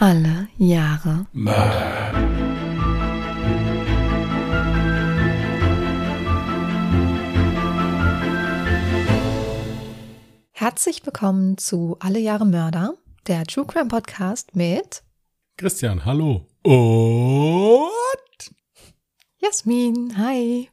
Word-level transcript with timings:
Alle 0.00 0.46
Jahre 0.58 1.26
Mörder. 1.32 2.12
Herzlich 10.52 11.04
willkommen 11.04 11.58
zu 11.58 11.96
Alle 11.98 12.20
Jahre 12.20 12.46
Mörder, 12.46 12.94
der 13.26 13.44
True 13.44 13.66
Crime 13.66 13.88
Podcast 13.88 14.54
mit 14.54 15.02
Christian, 15.56 16.04
hallo. 16.04 16.46
Und 16.62 18.54
Jasmin. 19.38 20.16
Hi. 20.16 20.68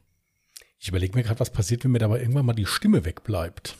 ich 0.78 0.86
überlege 0.86 1.16
mir 1.16 1.24
gerade, 1.24 1.40
was 1.40 1.50
passiert, 1.50 1.82
wenn 1.82 1.90
mir 1.90 1.98
dabei 1.98 2.20
irgendwann 2.20 2.46
mal 2.46 2.52
die 2.52 2.66
Stimme 2.66 3.04
wegbleibt. 3.04 3.76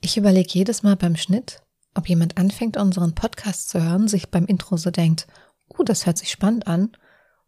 Ich 0.00 0.16
überlege 0.16 0.50
jedes 0.52 0.84
Mal 0.84 0.94
beim 0.94 1.16
Schnitt, 1.16 1.62
ob 1.94 2.08
jemand 2.08 2.38
anfängt, 2.38 2.76
unseren 2.76 3.14
Podcast 3.14 3.68
zu 3.68 3.82
hören, 3.82 4.08
sich 4.08 4.30
beim 4.30 4.46
Intro 4.46 4.76
so 4.76 4.90
denkt, 4.90 5.26
oh, 5.68 5.82
das 5.82 6.06
hört 6.06 6.18
sich 6.18 6.30
spannend 6.30 6.66
an, 6.66 6.96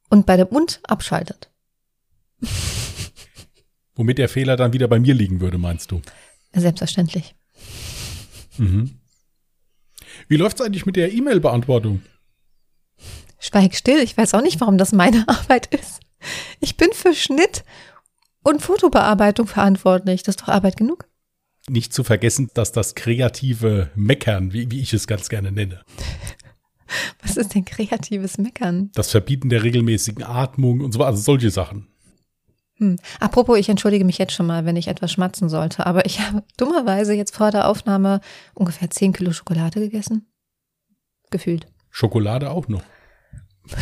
und 0.09 0.27
bei 0.27 0.37
dem 0.37 0.49
Und 0.49 0.81
abschaltet. 0.87 1.51
Womit 3.95 4.19
der 4.19 4.29
Fehler 4.29 4.57
dann 4.57 4.73
wieder 4.73 4.89
bei 4.89 4.99
mir 4.99 5.15
liegen 5.15 5.41
würde, 5.41 5.59
meinst 5.59 5.91
du? 5.91 6.03
Selbstverständlich. 6.53 7.35
Mhm. 8.59 8.99
Wie 10.29 10.37
läuft's 10.37 10.61
eigentlich 10.61 10.87
mit 10.87 10.97
der 10.97 11.13
E-Mail-Beantwortung? 11.13 12.03
Schweig 13.39 13.75
still, 13.75 14.01
ich 14.01 14.17
weiß 14.17 14.35
auch 14.35 14.43
nicht, 14.43 14.61
warum 14.61 14.79
das 14.79 14.93
meine 14.93 15.25
Arbeit 15.29 15.75
ist. 15.75 16.01
Ich 16.61 16.77
bin 16.77 16.93
für 16.93 17.15
Schnitt 17.15 17.65
und 18.43 18.63
Fotobearbeitung 18.63 19.47
verantwortlich. 19.47 20.23
Das 20.23 20.37
ist 20.37 20.43
doch 20.43 20.49
Arbeit 20.49 20.77
genug. 20.77 21.09
Nicht 21.69 21.93
zu 21.95 22.03
vergessen, 22.05 22.51
dass 22.55 22.73
das 22.73 22.95
kreative 22.95 23.91
Meckern, 23.95 24.53
wie, 24.53 24.71
wie 24.71 24.81
ich 24.81 24.93
es 24.93 25.07
ganz 25.07 25.29
gerne 25.29 25.53
nenne, 25.53 25.81
Was 27.23 27.37
ist 27.37 27.55
denn 27.55 27.65
kreatives 27.65 28.37
Meckern? 28.39 28.91
das 28.95 29.11
Verbieten 29.11 29.49
der 29.49 29.63
regelmäßigen 29.63 30.25
Atmung 30.25 30.81
und 30.81 30.93
so, 30.93 31.05
also 31.05 31.21
solche 31.23 31.51
Sachen. 31.51 31.87
Hm. 32.79 32.97
Apropos, 33.21 33.59
ich 33.59 33.69
entschuldige 33.69 34.05
mich 34.05 34.19
jetzt 34.19 34.33
schon 34.33 34.47
mal, 34.47 34.65
wenn 34.65 34.77
ich 34.77 34.89
etwas 34.89 35.13
schmatzen 35.13 35.49
sollte, 35.49 35.87
aber 35.87 36.05
ich 36.05 36.21
habe 36.21 36.43
dummerweise 36.57 37.15
jetzt 37.15 37.37
vor 37.37 37.51
der 37.51 37.69
Aufnahme 37.69 38.21
ungefähr 38.55 38.91
10 38.91 39.13
Kilo 39.13 39.33
Schokolade 39.33 39.79
gegessen. 39.81 40.27
Gefühlt. 41.31 41.67
Schokolade 41.91 42.51
auch 42.51 42.69
noch. 42.69 42.83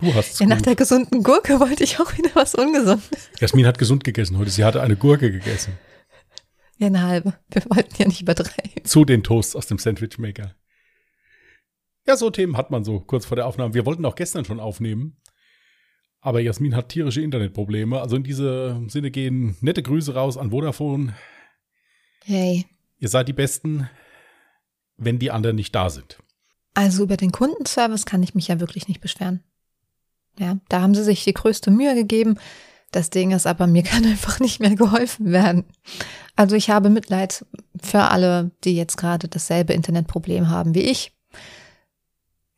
Du 0.00 0.12
hast 0.12 0.38
Ja, 0.40 0.46
nach 0.46 0.60
der 0.60 0.74
gesunden 0.74 1.22
Gurke 1.22 1.60
wollte 1.60 1.84
ich 1.84 1.98
auch 2.00 2.18
wieder 2.18 2.28
was 2.34 2.54
Ungesundes. 2.56 3.30
Jasmin 3.40 3.64
hat 3.64 3.78
gesund 3.78 4.02
gegessen 4.04 4.36
heute. 4.36 4.50
Sie 4.50 4.64
hatte 4.64 4.82
eine 4.82 4.96
Gurke 4.96 5.30
gegessen. 5.30 5.78
Ja, 6.78 6.88
eine 6.88 7.02
halbe. 7.02 7.34
Wir 7.50 7.64
wollten 7.70 7.94
ja 7.96 8.06
nicht 8.06 8.22
übertreiben. 8.22 8.84
Zu 8.84 9.04
den 9.04 9.22
Toasts 9.22 9.56
aus 9.56 9.66
dem 9.66 9.78
Sandwichmaker. 9.78 10.54
Ja, 12.06 12.16
so 12.16 12.30
Themen 12.30 12.56
hat 12.56 12.70
man 12.70 12.84
so 12.84 13.00
kurz 13.00 13.24
vor 13.24 13.36
der 13.36 13.46
Aufnahme. 13.46 13.74
Wir 13.74 13.86
wollten 13.86 14.04
auch 14.04 14.16
gestern 14.16 14.44
schon 14.44 14.60
aufnehmen. 14.60 15.16
Aber 16.20 16.40
Jasmin 16.40 16.74
hat 16.74 16.88
tierische 16.88 17.20
Internetprobleme. 17.20 18.00
Also 18.00 18.16
in 18.16 18.24
diesem 18.24 18.88
Sinne 18.88 19.10
gehen 19.10 19.56
nette 19.60 19.82
Grüße 19.82 20.14
raus 20.14 20.36
an 20.36 20.50
Vodafone. 20.50 21.14
Hey. 22.24 22.66
Ihr 22.98 23.08
seid 23.08 23.28
die 23.28 23.34
Besten, 23.34 23.88
wenn 24.96 25.18
die 25.18 25.30
anderen 25.30 25.56
nicht 25.56 25.74
da 25.74 25.90
sind. 25.90 26.18
Also 26.74 27.04
über 27.04 27.16
den 27.16 27.30
Kundenservice 27.30 28.06
kann 28.06 28.22
ich 28.22 28.34
mich 28.34 28.48
ja 28.48 28.58
wirklich 28.58 28.88
nicht 28.88 29.00
beschweren. 29.00 29.44
Ja, 30.38 30.58
da 30.68 30.80
haben 30.80 30.94
sie 30.94 31.04
sich 31.04 31.24
die 31.24 31.34
größte 31.34 31.70
Mühe 31.70 31.94
gegeben. 31.94 32.38
Das 32.94 33.10
Ding 33.10 33.32
ist 33.32 33.44
aber, 33.44 33.66
mir 33.66 33.82
kann 33.82 34.04
einfach 34.04 34.38
nicht 34.38 34.60
mehr 34.60 34.76
geholfen 34.76 35.32
werden. 35.32 35.64
Also 36.36 36.54
ich 36.54 36.70
habe 36.70 36.90
Mitleid 36.90 37.44
für 37.82 38.02
alle, 38.02 38.52
die 38.62 38.76
jetzt 38.76 38.96
gerade 38.96 39.26
dasselbe 39.26 39.72
Internetproblem 39.72 40.48
haben 40.48 40.74
wie 40.74 40.82
ich. 40.82 41.12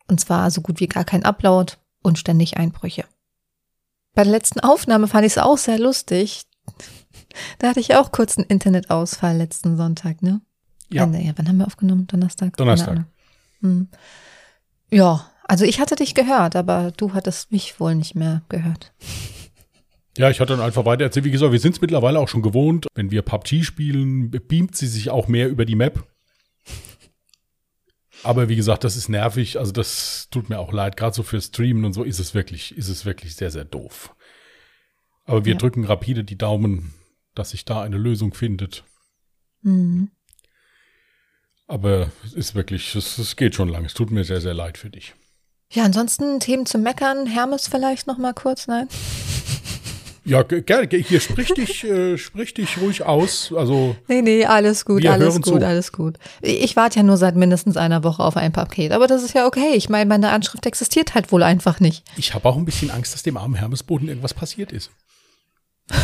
Und 0.08 0.20
zwar 0.20 0.50
so 0.50 0.60
gut 0.60 0.78
wie 0.78 0.88
gar 0.88 1.04
kein 1.04 1.24
Upload 1.24 1.72
und 2.02 2.18
ständig 2.18 2.58
Einbrüche. 2.58 3.04
Bei 4.14 4.24
der 4.24 4.32
letzten 4.32 4.60
Aufnahme 4.60 5.08
fand 5.08 5.24
ich 5.24 5.32
es 5.32 5.38
auch 5.38 5.58
sehr 5.58 5.78
lustig. 5.78 6.42
Da 7.58 7.68
hatte 7.68 7.80
ich 7.80 7.96
auch 7.96 8.12
kurz 8.12 8.36
einen 8.36 8.46
Internetausfall 8.46 9.36
letzten 9.36 9.76
Sonntag, 9.76 10.22
ne? 10.22 10.42
Ja. 10.90 11.04
Ende, 11.04 11.18
ja 11.18 11.32
wann 11.36 11.48
haben 11.48 11.56
wir 11.56 11.66
aufgenommen? 11.66 12.06
Donnerstag? 12.06 12.56
Donnerstag. 12.58 13.04
Hm. 13.60 13.88
Ja, 14.90 15.30
also 15.44 15.64
ich 15.64 15.80
hatte 15.80 15.96
dich 15.96 16.14
gehört, 16.14 16.56
aber 16.56 16.92
du 16.94 17.14
hattest 17.14 17.52
mich 17.52 17.80
wohl 17.80 17.94
nicht 17.94 18.14
mehr 18.14 18.42
gehört. 18.48 18.92
Ja, 20.16 20.30
ich 20.30 20.40
hatte 20.40 20.56
dann 20.56 20.64
einfach 20.64 20.84
weiter 20.84 21.04
erzählt. 21.04 21.24
Wie 21.24 21.30
gesagt, 21.30 21.52
wir 21.52 21.60
sind 21.60 21.74
es 21.74 21.80
mittlerweile 21.80 22.18
auch 22.20 22.28
schon 22.28 22.42
gewohnt. 22.42 22.86
Wenn 22.94 23.10
wir 23.10 23.22
PUBG 23.22 23.62
spielen, 23.62 24.30
beamt 24.30 24.76
sie 24.76 24.86
sich 24.86 25.10
auch 25.10 25.28
mehr 25.28 25.48
über 25.48 25.64
die 25.64 25.74
Map. 25.74 26.06
Aber 28.22 28.48
wie 28.48 28.56
gesagt, 28.56 28.82
das 28.84 28.96
ist 28.96 29.08
nervig. 29.08 29.58
Also 29.58 29.72
das 29.72 30.28
tut 30.30 30.48
mir 30.48 30.58
auch 30.58 30.72
leid. 30.72 30.96
Gerade 30.96 31.14
so 31.14 31.22
für 31.22 31.40
Streamen 31.40 31.84
und 31.84 31.92
so 31.92 32.02
ist 32.02 32.18
es 32.18 32.34
wirklich, 32.34 32.76
ist 32.76 32.88
es 32.88 33.04
wirklich 33.04 33.36
sehr, 33.36 33.50
sehr 33.50 33.64
doof. 33.64 34.14
Aber 35.24 35.44
wir 35.44 35.52
Ja. 35.52 35.58
drücken 35.58 35.84
rapide 35.84 36.24
die 36.24 36.38
Daumen, 36.38 36.94
dass 37.34 37.50
sich 37.50 37.64
da 37.64 37.82
eine 37.82 37.98
Lösung 37.98 38.32
findet. 38.32 38.84
Hm. 39.62 40.10
Aber 41.68 42.10
es 42.24 42.32
ist 42.32 42.54
wirklich, 42.54 42.94
es, 42.94 43.18
es 43.18 43.36
geht 43.36 43.54
schon 43.54 43.68
lang. 43.68 43.84
Es 43.84 43.94
tut 43.94 44.10
mir 44.10 44.24
sehr, 44.24 44.40
sehr 44.40 44.54
leid 44.54 44.78
für 44.78 44.88
dich. 44.90 45.14
Ja, 45.72 45.82
ansonsten 45.84 46.38
Themen 46.40 46.64
zum 46.64 46.82
Meckern. 46.82 47.26
Hermes 47.26 47.66
vielleicht 47.68 48.06
noch 48.06 48.18
mal 48.18 48.32
kurz, 48.34 48.66
nein? 48.68 48.88
Ja, 50.26 50.42
ge- 50.42 50.60
gerne. 50.62 50.88
ge- 50.88 51.02
Hier 51.02 51.20
sprich 51.20 51.54
dich, 51.54 51.84
äh, 51.84 52.18
sprich 52.18 52.52
dich 52.52 52.78
ruhig 52.78 53.04
aus. 53.04 53.52
Also 53.56 53.94
Nee, 54.08 54.22
nee, 54.22 54.44
alles 54.44 54.84
gut, 54.84 55.06
alles 55.06 55.36
gut, 55.36 55.44
zu. 55.60 55.66
alles 55.66 55.92
gut. 55.92 56.18
Ich 56.42 56.74
warte 56.76 56.98
ja 56.98 57.02
nur 57.04 57.16
seit 57.16 57.36
mindestens 57.36 57.76
einer 57.76 58.02
Woche 58.04 58.22
auf 58.24 58.36
ein 58.36 58.52
Paket, 58.52 58.90
aber 58.92 59.06
das 59.06 59.22
ist 59.22 59.34
ja 59.34 59.46
okay. 59.46 59.74
Ich 59.74 59.88
meine, 59.88 60.08
meine 60.08 60.30
Anschrift 60.30 60.66
existiert 60.66 61.14
halt 61.14 61.30
wohl 61.32 61.42
einfach 61.44 61.78
nicht. 61.80 62.02
Ich 62.16 62.34
habe 62.34 62.48
auch 62.48 62.56
ein 62.56 62.64
bisschen 62.64 62.90
Angst, 62.90 63.14
dass 63.14 63.22
dem 63.22 63.36
armen 63.36 63.54
Hermesboden 63.54 64.08
irgendwas 64.08 64.34
passiert 64.34 64.72
ist. 64.72 64.90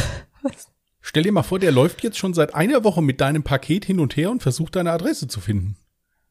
Stell 1.01 1.25
dir 1.25 1.33
mal 1.33 1.43
vor, 1.43 1.59
der 1.59 1.73
läuft 1.73 2.03
jetzt 2.05 2.17
schon 2.19 2.33
seit 2.33 2.55
einer 2.55 2.85
Woche 2.85 3.03
mit 3.03 3.21
deinem 3.21 3.43
Paket 3.43 3.85
hin 3.85 3.99
und 3.99 4.17
her 4.17 4.31
und 4.31 4.43
versucht 4.43 4.77
deine 4.77 4.93
Adresse 4.93 5.27
zu 5.29 5.41
finden. 5.41 5.77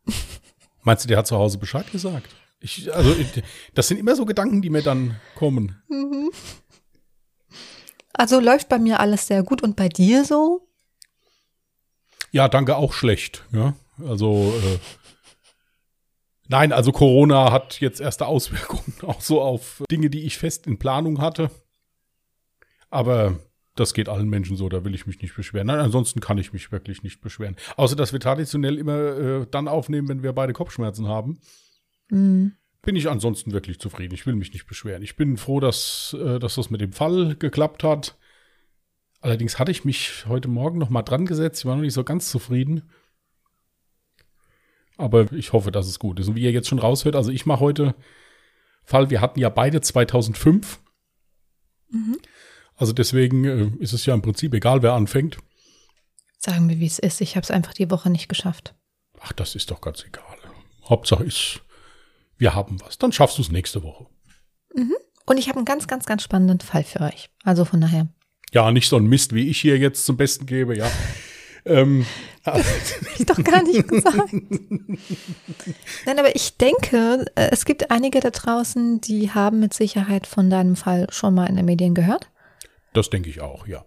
Meinst 0.83 1.03
du, 1.03 1.07
der 1.09 1.17
hat 1.17 1.27
zu 1.27 1.35
Hause 1.35 1.57
Bescheid 1.57 1.91
gesagt? 1.91 2.27
Ich, 2.61 2.93
also, 2.93 3.13
das 3.73 3.87
sind 3.87 3.97
immer 3.99 4.15
so 4.15 4.25
Gedanken, 4.25 4.61
die 4.61 4.69
mir 4.69 4.81
dann 4.81 5.19
kommen. 5.35 5.75
Also 8.21 8.39
läuft 8.39 8.69
bei 8.69 8.77
mir 8.77 8.99
alles 8.99 9.25
sehr 9.25 9.41
gut 9.41 9.63
und 9.63 9.75
bei 9.75 9.89
dir 9.89 10.25
so? 10.25 10.67
Ja, 12.29 12.47
danke, 12.49 12.75
auch 12.75 12.93
schlecht. 12.93 13.43
Ja, 13.51 13.73
also, 13.97 14.53
äh, 14.63 14.77
nein, 16.47 16.71
also 16.71 16.91
Corona 16.91 17.51
hat 17.51 17.81
jetzt 17.81 17.99
erste 17.99 18.27
Auswirkungen 18.27 18.93
auch 19.07 19.21
so 19.21 19.41
auf 19.41 19.81
Dinge, 19.89 20.11
die 20.11 20.21
ich 20.21 20.37
fest 20.37 20.67
in 20.67 20.77
Planung 20.77 21.19
hatte. 21.19 21.49
Aber 22.91 23.39
das 23.73 23.95
geht 23.95 24.07
allen 24.07 24.29
Menschen 24.29 24.55
so, 24.55 24.69
da 24.69 24.85
will 24.85 24.93
ich 24.93 25.07
mich 25.07 25.19
nicht 25.23 25.35
beschweren. 25.35 25.65
Nein, 25.65 25.79
ansonsten 25.79 26.19
kann 26.19 26.37
ich 26.37 26.53
mich 26.53 26.71
wirklich 26.71 27.01
nicht 27.01 27.21
beschweren. 27.21 27.55
Außer, 27.75 27.95
dass 27.95 28.13
wir 28.13 28.19
traditionell 28.19 28.77
immer 28.77 29.17
äh, 29.17 29.47
dann 29.49 29.67
aufnehmen, 29.67 30.07
wenn 30.09 30.21
wir 30.21 30.33
beide 30.33 30.53
Kopfschmerzen 30.53 31.07
haben. 31.07 31.39
Hm. 32.11 32.51
Bin 32.81 32.95
ich 32.95 33.09
ansonsten 33.09 33.51
wirklich 33.51 33.79
zufrieden. 33.79 34.13
Ich 34.13 34.25
will 34.25 34.35
mich 34.35 34.53
nicht 34.53 34.65
beschweren. 34.65 35.03
Ich 35.03 35.15
bin 35.15 35.37
froh, 35.37 35.59
dass, 35.59 36.15
äh, 36.19 36.39
dass 36.39 36.55
das 36.55 36.69
mit 36.69 36.81
dem 36.81 36.93
Fall 36.93 37.35
geklappt 37.35 37.83
hat. 37.83 38.17
Allerdings 39.19 39.59
hatte 39.59 39.71
ich 39.71 39.85
mich 39.85 40.25
heute 40.27 40.47
Morgen 40.47 40.79
noch 40.79 40.89
mal 40.89 41.03
dran 41.03 41.27
gesetzt. 41.27 41.59
Ich 41.59 41.65
war 41.65 41.75
noch 41.75 41.83
nicht 41.83 41.93
so 41.93 42.03
ganz 42.03 42.31
zufrieden. 42.31 42.89
Aber 44.97 45.31
ich 45.31 45.53
hoffe, 45.53 45.71
dass 45.71 45.87
es 45.87 45.99
gut 45.99 46.19
ist. 46.19 46.27
Und 46.27 46.35
wie 46.35 46.43
ihr 46.43 46.51
jetzt 46.51 46.67
schon 46.67 46.79
raushört, 46.79 47.15
also 47.15 47.31
ich 47.31 47.45
mache 47.45 47.59
heute 47.59 47.95
Fall, 48.83 49.09
wir 49.09 49.21
hatten 49.21 49.39
ja 49.39 49.49
beide 49.49 49.81
2005. 49.81 50.79
Also 52.75 52.93
deswegen 52.93 53.45
äh, 53.45 53.71
ist 53.79 53.93
es 53.93 54.05
ja 54.05 54.13
im 54.13 54.21
Prinzip 54.21 54.53
egal, 54.53 54.81
wer 54.81 54.93
anfängt. 54.93 55.37
Sagen 56.37 56.67
wir, 56.67 56.79
wie 56.79 56.87
es 56.87 56.97
ist. 56.97 57.21
Ich 57.21 57.35
habe 57.35 57.43
es 57.43 57.51
einfach 57.51 57.73
die 57.73 57.91
Woche 57.91 58.09
nicht 58.09 58.27
geschafft. 58.27 58.73
Ach, 59.19 59.33
das 59.33 59.53
ist 59.53 59.69
doch 59.69 59.81
ganz 59.81 60.03
egal. 60.03 60.37
Hauptsache 60.85 61.23
ist, 61.23 61.61
wir 62.41 62.55
haben 62.55 62.81
was. 62.81 62.97
Dann 62.97 63.11
schaffst 63.11 63.37
du 63.37 63.43
es 63.43 63.51
nächste 63.51 63.83
Woche. 63.83 64.07
Und 65.25 65.37
ich 65.37 65.47
habe 65.47 65.57
einen 65.57 65.65
ganz, 65.65 65.87
ganz, 65.87 66.05
ganz 66.05 66.23
spannenden 66.23 66.59
Fall 66.59 66.83
für 66.83 67.01
euch. 67.01 67.29
Also 67.43 67.65
von 67.65 67.79
daher. 67.79 68.07
Ja, 68.51 68.71
nicht 68.71 68.89
so 68.89 68.97
ein 68.97 69.05
Mist, 69.05 69.33
wie 69.33 69.47
ich 69.47 69.61
hier 69.61 69.77
jetzt 69.77 70.05
zum 70.05 70.17
Besten 70.17 70.47
gebe, 70.47 70.75
ja. 70.75 70.89
ähm, 71.65 72.05
Hab 72.43 72.59
ich 73.17 73.25
doch 73.27 73.41
gar 73.43 73.63
nicht 73.63 73.87
gesagt. 73.87 74.33
Nein, 76.05 76.19
aber 76.19 76.35
ich 76.35 76.57
denke, 76.57 77.25
äh, 77.35 77.49
es 77.51 77.63
gibt 77.63 77.91
einige 77.91 78.19
da 78.19 78.31
draußen, 78.31 78.99
die 78.99 79.31
haben 79.31 79.59
mit 79.59 79.73
Sicherheit 79.73 80.25
von 80.25 80.49
deinem 80.49 80.75
Fall 80.75 81.07
schon 81.11 81.35
mal 81.35 81.45
in 81.45 81.55
den 81.55 81.65
Medien 81.65 81.93
gehört. 81.93 82.29
das 82.93 83.11
denke 83.11 83.29
ich 83.29 83.41
auch, 83.41 83.67
ja. 83.67 83.85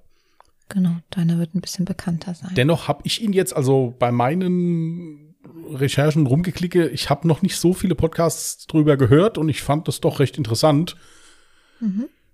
Genau, 0.68 0.96
deiner 1.10 1.38
wird 1.38 1.54
ein 1.54 1.60
bisschen 1.60 1.84
bekannter 1.84 2.34
sein. 2.34 2.52
Dennoch 2.56 2.88
habe 2.88 3.02
ich 3.04 3.20
ihn 3.20 3.32
jetzt 3.32 3.54
also 3.54 3.94
bei 3.98 4.12
meinen 4.12 5.23
Recherchen 5.72 6.26
rumgeklicke, 6.26 6.88
ich 6.88 7.10
habe 7.10 7.28
noch 7.28 7.42
nicht 7.42 7.56
so 7.56 7.74
viele 7.74 7.94
Podcasts 7.94 8.66
drüber 8.66 8.96
gehört 8.96 9.38
und 9.38 9.48
ich 9.48 9.62
fand 9.62 9.86
das 9.88 10.00
doch 10.00 10.18
recht 10.20 10.36
interessant. 10.36 10.96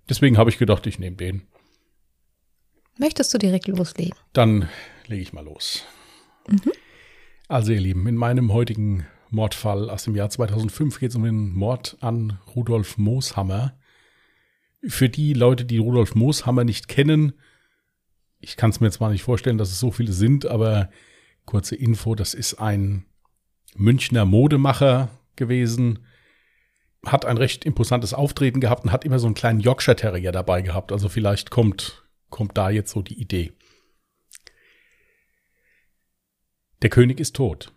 Deswegen 0.09 0.37
habe 0.37 0.49
ich 0.49 0.57
gedacht, 0.57 0.87
ich 0.87 0.99
nehme 0.99 1.15
den. 1.15 1.47
Möchtest 2.97 3.33
du 3.33 3.37
direkt 3.37 3.67
loslegen? 3.67 4.15
Dann 4.33 4.69
lege 5.07 5.21
ich 5.21 5.33
mal 5.33 5.45
los. 5.45 5.85
Also 7.47 7.71
ihr 7.71 7.81
Lieben, 7.81 8.07
in 8.07 8.15
meinem 8.15 8.53
heutigen 8.53 9.05
Mordfall 9.29 9.89
aus 9.89 10.03
dem 10.03 10.15
Jahr 10.15 10.29
2005 10.29 10.99
geht 10.99 11.11
es 11.11 11.15
um 11.15 11.23
den 11.23 11.53
Mord 11.53 11.97
an 12.01 12.39
Rudolf 12.55 12.97
Mooshammer. 12.97 13.77
Für 14.87 15.09
die 15.09 15.33
Leute, 15.33 15.65
die 15.65 15.77
Rudolf 15.77 16.15
Mooshammer 16.15 16.63
nicht 16.63 16.87
kennen, 16.87 17.33
ich 18.39 18.57
kann 18.57 18.71
es 18.71 18.79
mir 18.79 18.89
zwar 18.89 19.11
nicht 19.11 19.23
vorstellen, 19.23 19.57
dass 19.57 19.69
es 19.69 19.79
so 19.79 19.91
viele 19.91 20.11
sind, 20.11 20.45
aber 20.47 20.89
kurze 21.45 21.75
Info, 21.75 22.15
das 22.15 22.33
ist 22.33 22.55
ein 22.55 23.05
Münchner 23.75 24.25
Modemacher 24.25 25.09
gewesen, 25.35 26.05
hat 27.05 27.25
ein 27.25 27.37
recht 27.37 27.65
imposantes 27.65 28.13
Auftreten 28.13 28.61
gehabt 28.61 28.83
und 28.83 28.91
hat 28.91 29.05
immer 29.05 29.19
so 29.19 29.27
einen 29.27 29.35
kleinen 29.35 29.59
Yorkshire 29.59 29.95
Terrier 29.95 30.31
dabei 30.31 30.61
gehabt. 30.61 30.91
Also 30.91 31.09
vielleicht 31.09 31.49
kommt, 31.49 32.05
kommt 32.29 32.57
da 32.57 32.69
jetzt 32.69 32.91
so 32.91 33.01
die 33.01 33.19
Idee. 33.19 33.53
Der 36.81 36.89
König 36.89 37.19
ist 37.19 37.35
tot. 37.35 37.73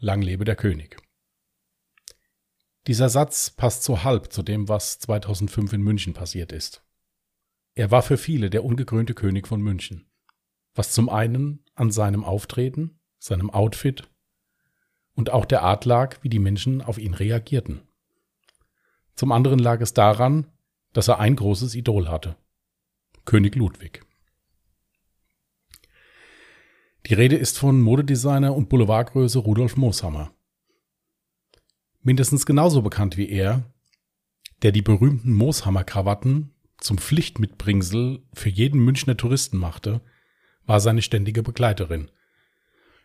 Lang 0.00 0.22
lebe 0.22 0.44
der 0.44 0.56
König. 0.56 0.96
Dieser 2.86 3.08
Satz 3.08 3.50
passt 3.50 3.82
so 3.82 4.04
halb 4.04 4.32
zu 4.32 4.42
dem, 4.42 4.68
was 4.68 4.98
2005 5.00 5.74
in 5.74 5.82
München 5.82 6.14
passiert 6.14 6.52
ist. 6.52 6.82
Er 7.74 7.90
war 7.90 8.02
für 8.02 8.16
viele 8.16 8.50
der 8.50 8.64
ungekrönte 8.64 9.14
König 9.14 9.46
von 9.46 9.60
München, 9.60 10.10
was 10.74 10.92
zum 10.92 11.08
einen 11.08 11.64
an 11.74 11.90
seinem 11.90 12.24
Auftreten, 12.24 12.98
seinem 13.18 13.50
Outfit 13.50 14.10
und 15.20 15.28
auch 15.28 15.44
der 15.44 15.60
Art 15.60 15.84
lag, 15.84 16.16
wie 16.22 16.30
die 16.30 16.38
Menschen 16.38 16.80
auf 16.80 16.96
ihn 16.96 17.12
reagierten. 17.12 17.82
Zum 19.16 19.32
anderen 19.32 19.58
lag 19.58 19.82
es 19.82 19.92
daran, 19.92 20.46
dass 20.94 21.08
er 21.08 21.18
ein 21.18 21.36
großes 21.36 21.74
Idol 21.74 22.08
hatte. 22.08 22.36
König 23.26 23.54
Ludwig. 23.54 24.02
Die 27.04 27.12
Rede 27.12 27.36
ist 27.36 27.58
von 27.58 27.82
Modedesigner 27.82 28.54
und 28.56 28.70
Boulevardgröße 28.70 29.40
Rudolf 29.40 29.76
Mooshammer. 29.76 30.32
Mindestens 32.00 32.46
genauso 32.46 32.80
bekannt 32.80 33.18
wie 33.18 33.28
er, 33.28 33.70
der 34.62 34.72
die 34.72 34.80
berühmten 34.80 35.34
Mooshammer-Krawatten 35.34 36.54
zum 36.78 36.96
Pflichtmitbringsel 36.96 38.22
für 38.32 38.48
jeden 38.48 38.82
Münchner 38.82 39.18
Touristen 39.18 39.58
machte, 39.58 40.00
war 40.64 40.80
seine 40.80 41.02
ständige 41.02 41.42
Begleiterin, 41.42 42.10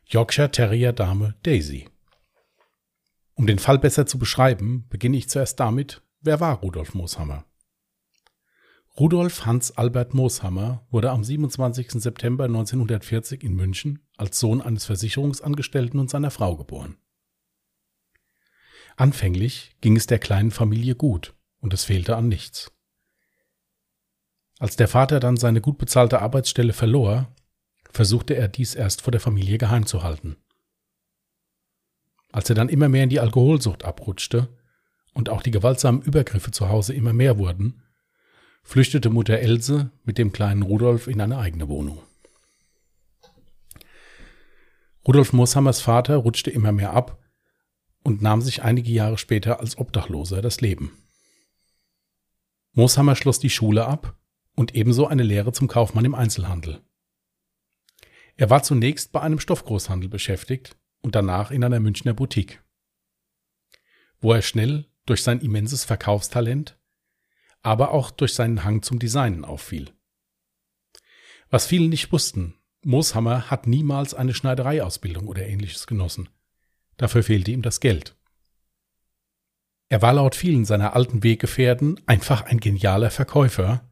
Yorkshire 0.07 0.49
Terrier 0.49 0.93
Dame 0.93 1.35
Daisy. 1.43 1.89
Um 3.35 3.47
den 3.47 3.59
Fall 3.59 3.77
besser 3.77 4.05
zu 4.05 4.17
beschreiben, 4.17 4.85
beginne 4.89 5.17
ich 5.17 5.29
zuerst 5.29 5.59
damit, 5.59 6.01
wer 6.21 6.39
war 6.39 6.55
Rudolf 6.59 6.93
Mooshammer? 6.93 7.45
Rudolf 8.97 9.45
Hans 9.45 9.77
Albert 9.77 10.13
Mooshammer 10.13 10.87
wurde 10.89 11.11
am 11.11 11.21
27. 11.21 11.91
September 12.01 12.45
1940 12.45 13.43
in 13.43 13.53
München 13.53 13.99
als 14.15 14.39
Sohn 14.39 14.61
eines 14.61 14.85
Versicherungsangestellten 14.85 15.99
und 15.99 16.09
seiner 16.09 16.31
Frau 16.31 16.55
geboren. 16.55 16.95
Anfänglich 18.95 19.75
ging 19.81 19.97
es 19.97 20.07
der 20.07 20.19
kleinen 20.19 20.51
Familie 20.51 20.95
gut 20.95 21.35
und 21.59 21.73
es 21.73 21.83
fehlte 21.83 22.15
an 22.15 22.29
nichts. 22.29 22.71
Als 24.59 24.77
der 24.77 24.87
Vater 24.87 25.19
dann 25.19 25.35
seine 25.35 25.59
gut 25.59 25.77
bezahlte 25.77 26.21
Arbeitsstelle 26.21 26.71
verlor, 26.71 27.35
versuchte 27.91 28.35
er 28.35 28.47
dies 28.47 28.75
erst 28.75 29.01
vor 29.01 29.11
der 29.11 29.19
Familie 29.19 29.57
geheim 29.57 29.85
zu 29.85 30.03
halten. 30.03 30.37
Als 32.35 32.49
er 32.49 32.55
dann 32.55 32.67
immer 32.67 32.89
mehr 32.89 33.05
in 33.05 33.09
die 33.09 33.21
Alkoholsucht 33.21 33.85
abrutschte 33.85 34.49
und 35.13 35.29
auch 35.29 35.41
die 35.41 35.51
gewaltsamen 35.51 36.01
Übergriffe 36.01 36.51
zu 36.51 36.67
Hause 36.67 36.93
immer 36.93 37.13
mehr 37.13 37.37
wurden, 37.37 37.81
flüchtete 38.61 39.09
Mutter 39.09 39.39
Else 39.39 39.89
mit 40.03 40.17
dem 40.17 40.33
kleinen 40.33 40.61
Rudolf 40.61 41.07
in 41.07 41.21
eine 41.21 41.37
eigene 41.37 41.69
Wohnung. 41.69 42.03
Rudolf 45.07 45.31
Mooshammers 45.31 45.79
Vater 45.79 46.17
rutschte 46.17 46.51
immer 46.51 46.73
mehr 46.73 46.91
ab 46.91 47.23
und 48.03 48.21
nahm 48.21 48.41
sich 48.41 48.63
einige 48.63 48.91
Jahre 48.91 49.17
später 49.17 49.61
als 49.61 49.77
Obdachloser 49.77 50.41
das 50.41 50.59
Leben. 50.59 50.91
Mooshammer 52.73 53.15
schloss 53.15 53.39
die 53.39 53.49
Schule 53.49 53.85
ab 53.85 54.17
und 54.55 54.75
ebenso 54.75 55.07
eine 55.07 55.23
Lehre 55.23 55.53
zum 55.53 55.69
Kaufmann 55.69 56.03
im 56.03 56.15
Einzelhandel. 56.15 56.81
Er 58.35 58.49
war 58.49 58.61
zunächst 58.61 59.13
bei 59.13 59.21
einem 59.21 59.39
Stoffgroßhandel 59.39 60.09
beschäftigt 60.09 60.75
und 61.01 61.15
danach 61.15 61.51
in 61.51 61.63
einer 61.63 61.79
Münchner 61.79 62.13
Boutique, 62.13 62.61
wo 64.19 64.33
er 64.33 64.41
schnell 64.41 64.85
durch 65.05 65.23
sein 65.23 65.39
immenses 65.39 65.83
Verkaufstalent, 65.83 66.77
aber 67.61 67.91
auch 67.91 68.11
durch 68.11 68.33
seinen 68.33 68.63
Hang 68.63 68.81
zum 68.81 68.99
Designen 68.99 69.45
auffiel. 69.45 69.91
Was 71.49 71.67
viele 71.67 71.87
nicht 71.87 72.11
wussten, 72.11 72.55
Mooshammer 72.83 73.49
hat 73.49 73.67
niemals 73.67 74.13
eine 74.13 74.33
Schneidereiausbildung 74.33 75.27
oder 75.27 75.45
ähnliches 75.47 75.87
genossen. 75.87 76.29
Dafür 76.97 77.23
fehlte 77.23 77.51
ihm 77.51 77.61
das 77.61 77.79
Geld. 77.79 78.15
Er 79.89 80.01
war 80.01 80.13
laut 80.13 80.35
vielen 80.35 80.65
seiner 80.65 80.95
alten 80.95 81.23
Weggefährten 81.23 81.99
einfach 82.07 82.43
ein 82.43 82.59
genialer 82.59 83.11
Verkäufer 83.11 83.89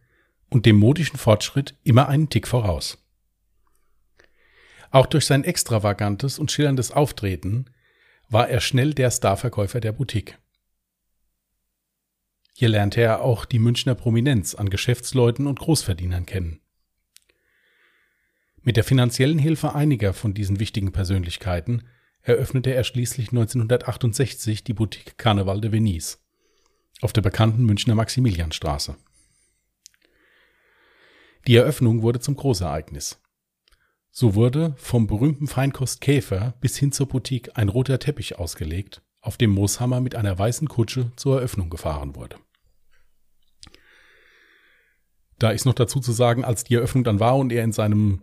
und 0.50 0.66
dem 0.66 0.78
modischen 0.78 1.18
Fortschritt 1.18 1.78
immer 1.84 2.08
einen 2.08 2.30
Tick 2.30 2.48
voraus. 2.48 3.03
Auch 4.94 5.08
durch 5.08 5.26
sein 5.26 5.44
extravagantes 5.44 6.38
und 6.38 6.52
schillerndes 6.52 6.92
Auftreten 6.92 7.66
war 8.30 8.48
er 8.48 8.62
schnell 8.62 8.94
der 8.94 9.10
Starverkäufer 9.10 9.80
der 9.80 9.92
Boutique. 9.92 10.38
Hier 12.54 12.70
lernte 12.70 13.02
er 13.02 13.22
auch 13.22 13.46
die 13.46 13.58
Münchner 13.58 13.96
Prominenz 13.96 14.54
an 14.54 14.70
Geschäftsleuten 14.70 15.48
und 15.48 15.58
Großverdienern 15.58 16.28
kennen. 16.28 16.62
Mit 18.62 18.78
der 18.78 18.84
finanziellen 18.84 19.40
Hilfe 19.40 19.74
einiger 19.74 20.14
von 20.14 20.36
diesen 20.36 20.60
wichtigen 20.60 20.92
Persönlichkeiten 20.92 21.88
eröffnete 22.22 22.72
er 22.72 22.84
schließlich 22.84 23.30
1968 23.30 24.64
die 24.64 24.74
Boutique 24.76 25.18
Carneval 25.18 25.60
de 25.60 25.72
Venise 25.72 26.20
auf 27.02 27.14
der 27.14 27.24
bekannten 27.24 27.66
Münchner 27.66 27.96
Maximilianstraße. 27.96 28.96
Die 31.48 31.56
Eröffnung 31.56 32.04
wurde 32.04 32.20
zum 32.20 32.36
Großereignis. 32.36 33.23
So 34.16 34.36
wurde 34.36 34.76
vom 34.78 35.08
berühmten 35.08 35.48
Feinkost 35.48 36.00
Käfer 36.00 36.54
bis 36.62 36.78
hin 36.78 36.92
zur 36.92 37.08
Boutique 37.08 37.50
ein 37.58 37.68
roter 37.68 37.98
Teppich 37.98 38.38
ausgelegt, 38.38 39.02
auf 39.22 39.38
dem 39.38 39.50
Mooshammer 39.50 40.02
mit 40.02 40.14
einer 40.14 40.38
weißen 40.38 40.70
Kutsche 40.70 41.12
zur 41.16 41.38
Eröffnung 41.38 41.72
gefahren 41.72 42.16
wurde. 42.16 42.36
Da 45.40 45.50
ist 45.50 45.66
noch 45.66 45.74
dazu 45.74 46.00
zu 46.00 46.12
sagen, 46.12 46.46
als 46.46 46.64
die 46.64 46.76
Eröffnung 46.76 47.04
dann 47.04 47.20
war 47.20 47.38
und 47.38 47.52
er 47.52 47.64
in 47.64 47.72
seinem 47.72 48.22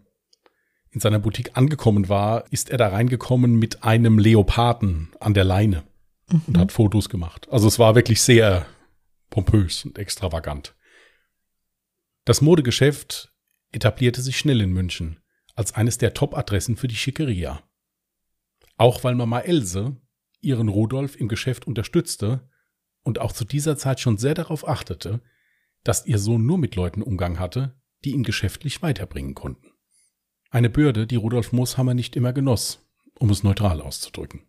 in 0.92 1.00
seiner 1.00 1.18
Boutique 1.18 1.56
angekommen 1.56 2.08
war, 2.08 2.44
ist 2.52 2.70
er 2.70 2.78
da 2.78 2.88
reingekommen 2.88 3.58
mit 3.58 3.82
einem 3.82 4.18
Leoparden 4.18 5.12
an 5.18 5.34
der 5.34 5.44
Leine 5.44 5.82
mhm. 6.28 6.42
und 6.46 6.58
hat 6.58 6.72
Fotos 6.72 7.08
gemacht. 7.08 7.48
Also 7.50 7.66
es 7.66 7.80
war 7.80 7.96
wirklich 7.96 8.22
sehr 8.22 8.64
pompös 9.28 9.84
und 9.84 9.98
extravagant. 9.98 10.76
Das 12.24 12.40
Modegeschäft 12.40 13.32
etablierte 13.72 14.22
sich 14.22 14.38
schnell 14.38 14.60
in 14.60 14.72
München 14.72 15.19
als 15.60 15.74
eines 15.74 15.98
der 15.98 16.14
Top-Adressen 16.14 16.76
für 16.76 16.88
die 16.88 16.96
Schickeria. 16.96 17.62
Auch 18.78 19.04
weil 19.04 19.14
Mama 19.14 19.40
Else 19.40 19.94
ihren 20.40 20.68
Rudolf 20.68 21.20
im 21.20 21.28
Geschäft 21.28 21.66
unterstützte 21.66 22.48
und 23.02 23.18
auch 23.18 23.32
zu 23.32 23.44
dieser 23.44 23.76
Zeit 23.76 24.00
schon 24.00 24.16
sehr 24.16 24.32
darauf 24.32 24.66
achtete, 24.66 25.20
dass 25.84 26.06
ihr 26.06 26.18
Sohn 26.18 26.46
nur 26.46 26.56
mit 26.56 26.76
Leuten 26.76 27.02
Umgang 27.02 27.38
hatte, 27.38 27.78
die 28.04 28.12
ihn 28.12 28.22
geschäftlich 28.22 28.80
weiterbringen 28.80 29.34
konnten. 29.34 29.72
Eine 30.50 30.70
Bürde, 30.70 31.06
die 31.06 31.16
Rudolf 31.16 31.52
Mooshammer 31.52 31.92
nicht 31.92 32.16
immer 32.16 32.32
genoss, 32.32 32.90
um 33.18 33.28
es 33.28 33.42
neutral 33.42 33.82
auszudrücken. 33.82 34.46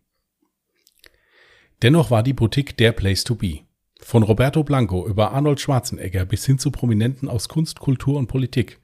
Dennoch 1.82 2.10
war 2.10 2.22
die 2.22 2.32
Boutique 2.32 2.74
der 2.78 2.92
Place 2.92 3.24
to 3.24 3.34
be. 3.34 3.60
Von 4.00 4.22
Roberto 4.22 4.64
Blanco 4.64 5.06
über 5.06 5.32
Arnold 5.32 5.60
Schwarzenegger 5.60 6.24
bis 6.24 6.46
hin 6.46 6.58
zu 6.58 6.70
Prominenten 6.70 7.28
aus 7.28 7.50
Kunst, 7.50 7.80
Kultur 7.80 8.16
und 8.16 8.28
Politik 8.28 8.80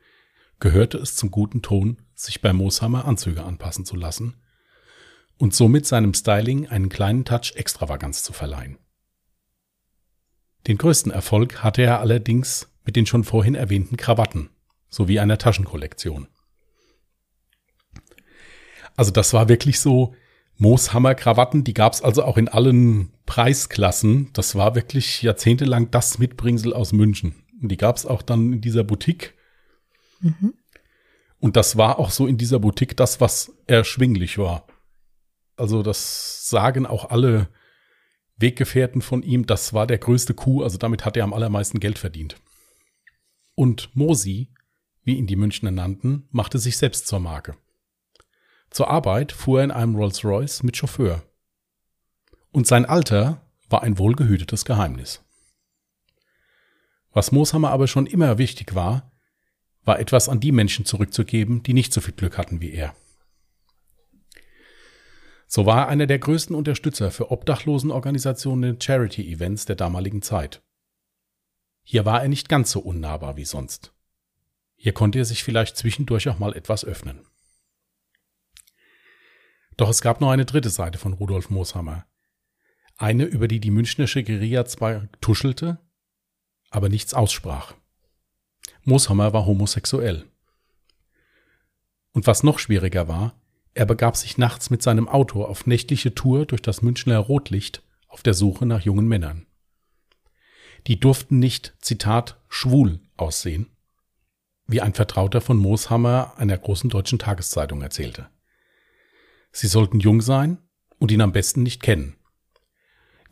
gehörte 0.61 0.99
es 0.99 1.17
zum 1.17 1.31
guten 1.31 1.63
Ton, 1.63 2.03
sich 2.21 2.41
bei 2.41 2.53
Mooshammer 2.53 3.05
Anzüge 3.05 3.45
anpassen 3.45 3.85
zu 3.85 3.97
lassen 3.97 4.35
und 5.39 5.55
somit 5.55 5.87
seinem 5.87 6.15
Styling 6.15 6.67
einen 6.67 6.89
kleinen 6.89 7.25
Touch 7.25 7.53
Extravaganz 7.55 8.23
zu 8.23 8.33
verleihen. 8.33 8.79
Den 10.67 10.79
größten 10.79 11.13
Erfolg 11.13 11.63
hatte 11.63 11.83
er 11.83 12.01
allerdings 12.01 12.69
mit 12.85 12.97
den 12.97 13.07
schon 13.07 13.23
vorhin 13.25 13.55
erwähnten 13.55 13.97
Krawatten 13.97 14.51
sowie 14.89 15.21
einer 15.21 15.39
Taschenkollektion. 15.39 16.27
Also 18.97 19.13
das 19.13 19.33
war 19.33 19.49
wirklich 19.49 19.79
so 19.79 20.15
Mooshammer-Krawatten, 20.57 21.63
die 21.63 21.75
gab 21.75 21.93
es 21.93 22.03
also 22.03 22.25
auch 22.25 22.37
in 22.37 22.49
allen 22.49 23.13
Preisklassen. 23.27 24.33
Das 24.33 24.57
war 24.57 24.75
wirklich 24.75 25.23
jahrzehntelang 25.23 25.93
das 25.93 26.19
Mitbringsel 26.19 26.73
aus 26.73 26.93
München. 26.93 27.37
Und 27.63 27.69
die 27.69 27.77
gab 27.77 27.97
es 27.97 28.07
auch 28.07 28.23
dann 28.23 28.55
in 28.55 28.61
dieser 28.61 28.83
Boutique 28.83 29.35
Mhm. 30.21 30.55
Und 31.41 31.57
das 31.57 31.77
war 31.77 31.99
auch 31.99 32.11
so 32.11 32.27
in 32.27 32.37
dieser 32.37 32.59
Boutique 32.59 32.97
das, 32.97 33.21
was 33.21 33.53
erschwinglich 33.67 34.39
war. 34.39 34.67
Also 35.57 35.83
das 35.83 36.49
sagen 36.49 36.87
auch 36.87 37.11
alle 37.11 37.49
Weggefährten 38.37 39.03
von 39.03 39.23
ihm, 39.23 39.47
das 39.47 39.73
war 39.73 39.87
der 39.87 39.99
größte 39.99 40.35
Coup, 40.35 40.63
also 40.63 40.79
damit 40.79 41.05
hat 41.05 41.17
er 41.17 41.25
am 41.25 41.33
allermeisten 41.33 41.81
Geld 41.81 41.99
verdient. 41.99 42.37
Und 43.55 43.95
Mosi, 43.95 44.53
wie 45.03 45.17
ihn 45.17 45.27
die 45.27 45.37
Münchner 45.37 45.73
nannten, 45.73 46.29
machte 46.31 46.59
sich 46.59 46.77
selbst 46.77 47.09
zur 47.09 47.19
Marke. 47.19 47.57
Zur 48.71 48.89
Arbeit 48.89 49.33
fuhr 49.33 49.61
er 49.61 49.65
in 49.65 49.71
einem 49.71 49.97
Rolls-Royce 49.97 50.63
mit 50.63 50.77
Chauffeur. 50.77 51.23
Und 52.53 52.67
sein 52.67 52.85
Alter 52.85 53.41
war 53.69 53.83
ein 53.83 53.99
wohlgehütetes 53.99 54.65
Geheimnis. 54.65 55.25
Was 57.13 57.33
Mooshammer 57.33 57.71
aber 57.71 57.89
schon 57.89 58.07
immer 58.07 58.39
wichtig 58.39 58.75
war, 58.75 59.08
war 59.89 59.99
etwas 59.99 60.29
an 60.29 60.39
die 60.39 60.53
Menschen 60.53 60.85
zurückzugeben, 60.85 61.65
die 61.65 61.73
nicht 61.73 61.93
so 61.93 62.01
viel 62.01 62.15
Glück 62.15 62.39
hatten 62.39 62.61
wie 62.61 62.71
er. 62.71 62.95
So 65.47 65.65
war 65.65 65.79
er 65.79 65.89
einer 65.89 66.07
der 66.07 66.19
größten 66.19 66.55
Unterstützer 66.55 67.11
für 67.11 67.31
Obdachlosenorganisationen 67.31 68.75
in 68.75 68.81
Charity-Events 68.81 69.65
der 69.65 69.77
damaligen 69.77 70.21
Zeit. 70.21 70.63
Hier 71.83 72.05
war 72.05 72.23
er 72.23 72.29
nicht 72.29 72.51
ganz 72.51 72.71
so 72.71 72.81
unnahbar 72.81 73.37
wie 73.39 73.47
sonst. 73.47 73.95
Hier 74.77 74.93
konnte 74.93 75.19
er 75.21 75.25
sich 75.25 75.43
vielleicht 75.43 75.79
zwischendurch 75.79 76.29
auch 76.29 76.39
mal 76.39 76.55
etwas 76.55 76.85
öffnen. 76.85 77.27
Doch 79.79 79.89
es 79.89 80.03
gab 80.03 80.21
noch 80.21 80.31
eine 80.31 80.45
dritte 80.45 80.71
Seite 80.71 80.99
von 80.99 81.15
Rudolf 81.15 81.49
Mooshammer. 81.49 82.07
Eine, 82.99 83.25
über 83.25 83.49
die 83.49 83.59
die 83.59 83.71
Münchnersche 83.71 84.23
Guerilla 84.23 84.67
zwar 84.67 85.11
tuschelte, 85.23 85.79
aber 86.69 86.91
nichts 86.91 87.15
aussprach. 87.15 87.75
Mooshammer 88.89 89.35
war 89.35 89.45
homosexuell. 89.45 90.25
Und 92.13 92.27
was 92.27 92.43
noch 92.43 92.59
schwieriger 92.59 93.07
war, 93.07 93.35
er 93.75 93.85
begab 93.85 94.17
sich 94.17 94.39
nachts 94.39 94.71
mit 94.71 94.83
seinem 94.83 95.11
Auto 95.11 95.45
auf 95.45 95.67
nächtliche 95.67 96.15
Tour 96.15 96.47
durch 96.47 96.63
das 96.63 96.81
Münchner 96.81 97.19
Rotlicht 97.19 97.83
auf 98.09 98.23
der 98.23 98.33
Suche 98.33 98.65
nach 98.65 98.81
jungen 98.81 99.07
Männern. 99.07 99.47
Die 100.87 100.99
durften 100.99 101.39
nicht, 101.39 101.75
Zitat, 101.83 102.41
schwul 102.49 103.01
aussehen, 103.19 103.67
wie 104.67 104.81
ein 104.81 104.95
Vertrauter 104.95 105.43
von 105.43 105.59
Mooshammer 105.59 106.33
einer 106.39 106.57
großen 106.57 106.89
deutschen 106.89 107.19
Tageszeitung 107.19 107.83
erzählte. 107.83 108.31
Sie 109.53 109.67
sollten 109.67 110.01
jung 110.01 110.23
sein 110.23 110.57
und 110.99 111.13
ihn 111.13 111.21
am 111.21 111.33
besten 111.33 111.63
nicht 111.63 111.83
kennen. 111.83 112.17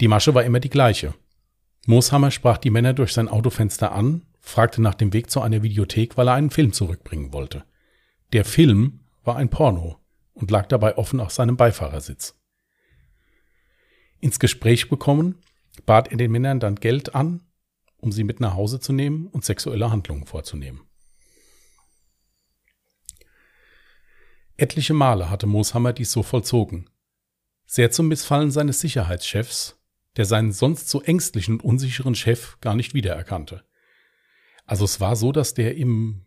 Die 0.01 0.09
Masche 0.09 0.35
war 0.35 0.45
immer 0.45 0.61
die 0.61 0.69
gleiche. 0.69 1.15
Mooshammer 1.87 2.31
sprach 2.31 2.59
die 2.59 2.71
Männer 2.71 2.93
durch 2.93 3.15
sein 3.15 3.29
Autofenster 3.29 3.93
an, 3.93 4.27
fragte 4.47 4.81
nach 4.81 4.95
dem 4.95 5.13
Weg 5.13 5.29
zu 5.29 5.41
einer 5.41 5.63
Videothek, 5.65 6.17
weil 6.17 6.29
er 6.29 6.35
einen 6.35 6.51
Film 6.51 6.73
zurückbringen 6.73 7.33
wollte. 7.33 7.65
Der 8.33 8.45
Film 8.45 9.01
war 9.25 9.37
ein 9.37 9.51
Porno 9.51 9.99
und 10.35 10.53
lag 10.53 10.67
dabei 10.69 10.97
offen 10.97 11.19
auf 11.19 11.33
seinem 11.33 11.57
Beifahrersitz. 11.57 12.39
Ins 14.21 14.39
Gespräch 14.39 14.89
bekommen, 14.89 15.43
bat 15.85 16.13
er 16.13 16.17
den 16.17 16.31
Männern 16.31 16.61
dann 16.61 16.77
Geld 16.77 17.15
an, 17.15 17.43
um 17.99 18.13
sie 18.13 18.23
mit 18.23 18.39
nach 18.39 18.55
Hause 18.55 18.79
zu 18.79 18.93
nehmen 18.93 19.27
und 19.27 19.45
sexuelle 19.45 19.91
Handlungen 19.91 20.27
vorzunehmen. 20.27 20.81
Etliche 24.57 24.95
Male 24.95 25.29
hatte 25.29 25.47
Mooshammer 25.47 25.93
dies 25.93 26.13
so 26.13 26.23
vollzogen. 26.23 26.89
Sehr 27.67 27.91
zum 27.91 28.09
Missfallen 28.09 28.53
seines 28.53 28.81
Sicherheitschefs, 28.81 29.77
der 30.17 30.25
seinen 30.25 30.53
sonst 30.53 30.89
so 30.89 31.03
ängstlichen 31.03 31.55
und 31.55 31.65
unsicheren 31.65 32.15
Chef 32.15 32.59
gar 32.61 32.77
nicht 32.77 32.95
wiedererkannte. 32.95 33.66
Also 34.67 34.85
es 34.85 35.01
war 35.01 35.17
so, 35.17 35.33
dass 35.33 35.55
der 35.55 35.77
im 35.77 36.27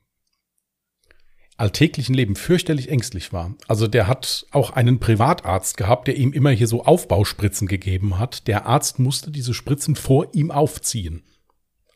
alltäglichen 1.58 2.16
Leben 2.16 2.36
fürchterlich 2.38 2.90
ängstlich 2.90 3.34
war. 3.34 3.54
Also 3.68 3.88
der 3.88 4.08
hat 4.08 4.46
auch 4.52 4.72
einen 4.72 5.00
Privatarzt 5.00 5.76
gehabt, 5.76 6.08
der 6.08 6.16
ihm 6.16 6.32
immer 6.32 6.52
hier 6.52 6.68
so 6.68 6.86
Aufbauspritzen 6.86 7.68
gegeben 7.68 8.18
hat. 8.18 8.48
Der 8.48 8.66
Arzt 8.66 8.98
musste 8.98 9.30
diese 9.30 9.54
Spritzen 9.54 9.96
vor 9.96 10.34
ihm 10.34 10.52
aufziehen. 10.52 11.24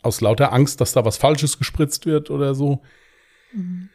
Aus 0.02 0.20
lauter 0.20 0.52
Angst, 0.52 0.82
dass 0.82 0.92
da 0.92 1.06
was 1.06 1.16
Falsches 1.16 1.58
gespritzt 1.58 2.06
wird 2.06 2.30
oder 2.30 2.56
so. 2.56 2.82
Mhm. 3.54 3.90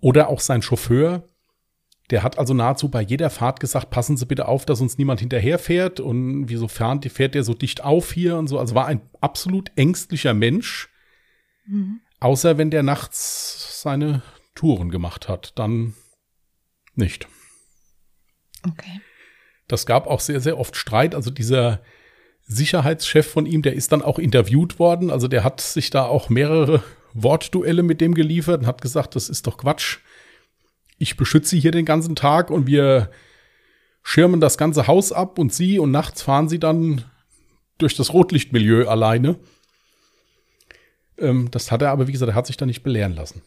Oder 0.00 0.28
auch 0.28 0.40
sein 0.40 0.62
Chauffeur, 0.62 1.28
der 2.10 2.22
hat 2.22 2.38
also 2.38 2.54
nahezu 2.54 2.88
bei 2.88 3.02
jeder 3.02 3.30
Fahrt 3.30 3.60
gesagt, 3.60 3.90
passen 3.90 4.16
Sie 4.16 4.26
bitte 4.26 4.48
auf, 4.48 4.64
dass 4.64 4.80
uns 4.80 4.98
niemand 4.98 5.20
hinterherfährt 5.20 6.00
und 6.00 6.48
wieso 6.48 6.66
fährt, 6.66 7.04
fährt 7.12 7.34
der 7.34 7.44
so 7.44 7.54
dicht 7.54 7.84
auf 7.84 8.12
hier 8.12 8.36
und 8.36 8.48
so. 8.48 8.58
Also 8.58 8.74
war 8.74 8.86
ein 8.86 9.02
absolut 9.20 9.70
ängstlicher 9.76 10.32
Mensch. 10.34 10.89
Mhm. 11.66 12.00
Außer 12.20 12.58
wenn 12.58 12.70
der 12.70 12.82
nachts 12.82 13.82
seine 13.82 14.22
Touren 14.54 14.90
gemacht 14.90 15.28
hat, 15.28 15.58
dann 15.58 15.94
nicht. 16.94 17.28
Okay. 18.66 19.00
Das 19.68 19.86
gab 19.86 20.06
auch 20.06 20.20
sehr, 20.20 20.40
sehr 20.40 20.58
oft 20.58 20.76
Streit. 20.76 21.14
Also 21.14 21.30
dieser 21.30 21.80
Sicherheitschef 22.42 23.30
von 23.30 23.46
ihm, 23.46 23.62
der 23.62 23.74
ist 23.74 23.92
dann 23.92 24.02
auch 24.02 24.18
interviewt 24.18 24.78
worden. 24.78 25.10
Also 25.10 25.28
der 25.28 25.44
hat 25.44 25.60
sich 25.60 25.90
da 25.90 26.04
auch 26.04 26.28
mehrere 26.28 26.82
Wortduelle 27.14 27.82
mit 27.82 28.00
dem 28.00 28.14
geliefert 28.14 28.60
und 28.60 28.66
hat 28.66 28.82
gesagt, 28.82 29.16
das 29.16 29.28
ist 29.28 29.46
doch 29.46 29.56
Quatsch 29.56 30.00
ich 31.00 31.16
beschütze 31.16 31.50
sie 31.50 31.60
hier 31.60 31.72
den 31.72 31.86
ganzen 31.86 32.14
Tag 32.14 32.50
und 32.50 32.66
wir 32.66 33.10
schirmen 34.02 34.38
das 34.38 34.58
ganze 34.58 34.86
Haus 34.86 35.12
ab 35.12 35.38
und 35.38 35.52
sie 35.52 35.78
und 35.78 35.90
nachts 35.90 36.22
fahren 36.22 36.48
sie 36.48 36.60
dann 36.60 37.04
durch 37.78 37.96
das 37.96 38.12
Rotlichtmilieu 38.12 38.86
alleine. 38.86 39.38
Ähm, 41.20 41.50
das 41.50 41.70
hat 41.70 41.82
er 41.82 41.90
aber, 41.90 42.08
wie 42.08 42.12
gesagt, 42.12 42.30
er 42.30 42.34
hat 42.34 42.46
sich 42.46 42.56
da 42.56 42.66
nicht 42.66 42.82
belehren 42.82 43.14
lassen. 43.14 43.42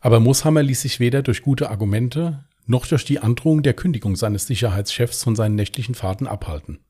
Aber 0.00 0.20
Mooshammer 0.20 0.62
ließ 0.62 0.82
sich 0.82 1.00
weder 1.00 1.22
durch 1.22 1.42
gute 1.42 1.70
Argumente 1.70 2.44
noch 2.66 2.86
durch 2.86 3.04
die 3.04 3.18
Androhung 3.18 3.62
der 3.62 3.74
Kündigung 3.74 4.16
seines 4.16 4.46
Sicherheitschefs 4.46 5.22
von 5.22 5.36
seinen 5.36 5.54
nächtlichen 5.54 5.94
Fahrten 5.94 6.26
abhalten. 6.26 6.80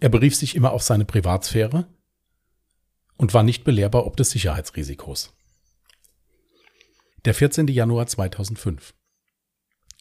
Er 0.00 0.08
berief 0.08 0.34
sich 0.34 0.56
immer 0.56 0.72
auf 0.72 0.82
seine 0.82 1.04
Privatsphäre 1.04 1.86
und 3.16 3.34
war 3.34 3.42
nicht 3.42 3.64
belehrbar 3.64 4.06
ob 4.06 4.16
des 4.16 4.30
Sicherheitsrisikos. 4.30 5.34
Der 7.24 7.34
14. 7.34 7.68
Januar 7.68 8.06
2005. 8.06 8.94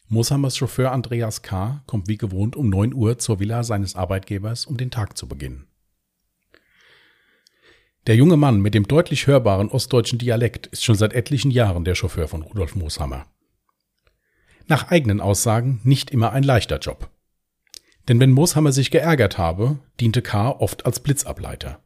Moshammers 0.07 0.57
Chauffeur 0.57 0.91
Andreas 0.91 1.41
K. 1.41 1.83
kommt 1.85 2.07
wie 2.07 2.17
gewohnt 2.17 2.55
um 2.55 2.67
9 2.69 2.93
Uhr 2.93 3.17
zur 3.19 3.39
Villa 3.39 3.63
seines 3.63 3.95
Arbeitgebers, 3.95 4.65
um 4.65 4.75
den 4.75 4.91
Tag 4.91 5.17
zu 5.17 5.27
beginnen. 5.27 5.70
Der 8.07 8.15
junge 8.15 8.35
Mann 8.35 8.61
mit 8.61 8.73
dem 8.73 8.87
deutlich 8.87 9.27
hörbaren 9.27 9.69
ostdeutschen 9.69 10.17
Dialekt 10.17 10.65
ist 10.67 10.83
schon 10.83 10.95
seit 10.95 11.13
etlichen 11.13 11.51
Jahren 11.51 11.85
der 11.85 11.93
Chauffeur 11.93 12.27
von 12.27 12.41
Rudolf 12.41 12.75
Mooshammer. 12.75 13.27
Nach 14.67 14.89
eigenen 14.89 15.21
Aussagen 15.21 15.81
nicht 15.83 16.09
immer 16.09 16.31
ein 16.31 16.41
leichter 16.41 16.79
Job. 16.79 17.11
Denn 18.07 18.19
wenn 18.19 18.31
Mooshammer 18.31 18.71
sich 18.71 18.89
geärgert 18.89 19.37
habe, 19.37 19.77
diente 19.99 20.23
K. 20.23 20.49
oft 20.49 20.87
als 20.87 20.99
Blitzableiter. 20.99 21.79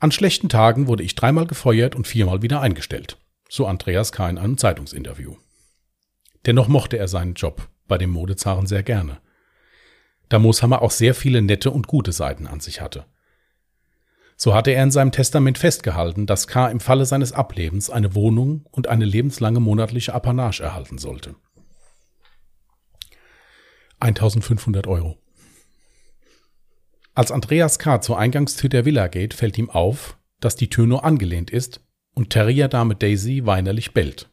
An 0.00 0.10
schlechten 0.10 0.48
Tagen 0.48 0.88
wurde 0.88 1.04
ich 1.04 1.14
dreimal 1.14 1.46
gefeuert 1.46 1.94
und 1.94 2.08
viermal 2.08 2.42
wieder 2.42 2.60
eingestellt, 2.60 3.18
so 3.48 3.64
Andreas 3.64 4.10
K. 4.10 4.28
in 4.28 4.38
einem 4.38 4.58
Zeitungsinterview. 4.58 5.36
Dennoch 6.46 6.66
mochte 6.66 6.98
er 6.98 7.06
seinen 7.06 7.34
Job 7.34 7.68
bei 7.86 7.96
dem 7.96 8.10
Modezaren 8.10 8.66
sehr 8.66 8.82
gerne, 8.82 9.20
da 10.28 10.40
Mooshammer 10.40 10.82
auch 10.82 10.90
sehr 10.90 11.14
viele 11.14 11.42
nette 11.42 11.70
und 11.70 11.86
gute 11.86 12.10
Seiten 12.10 12.48
an 12.48 12.58
sich 12.58 12.80
hatte. 12.80 13.06
So 14.36 14.54
hatte 14.54 14.72
er 14.72 14.82
in 14.82 14.90
seinem 14.90 15.12
Testament 15.12 15.58
festgehalten, 15.58 16.26
dass 16.26 16.48
K. 16.48 16.68
im 16.68 16.80
Falle 16.80 17.06
seines 17.06 17.32
Ablebens 17.32 17.90
eine 17.90 18.14
Wohnung 18.14 18.66
und 18.70 18.88
eine 18.88 19.04
lebenslange 19.04 19.60
monatliche 19.60 20.12
Apanage 20.12 20.62
erhalten 20.62 20.98
sollte. 20.98 21.36
1500 24.00 24.86
Euro. 24.86 25.18
Als 27.14 27.30
Andreas 27.30 27.78
K. 27.78 28.00
zur 28.00 28.18
Eingangstür 28.18 28.68
der 28.68 28.84
Villa 28.84 29.06
geht, 29.06 29.34
fällt 29.34 29.56
ihm 29.56 29.70
auf, 29.70 30.18
dass 30.40 30.56
die 30.56 30.68
Tür 30.68 30.86
nur 30.86 31.04
angelehnt 31.04 31.50
ist 31.50 31.80
und 32.12 32.30
Terrierdame 32.30 32.96
Daisy 32.96 33.46
weinerlich 33.46 33.94
bellt. 33.94 34.30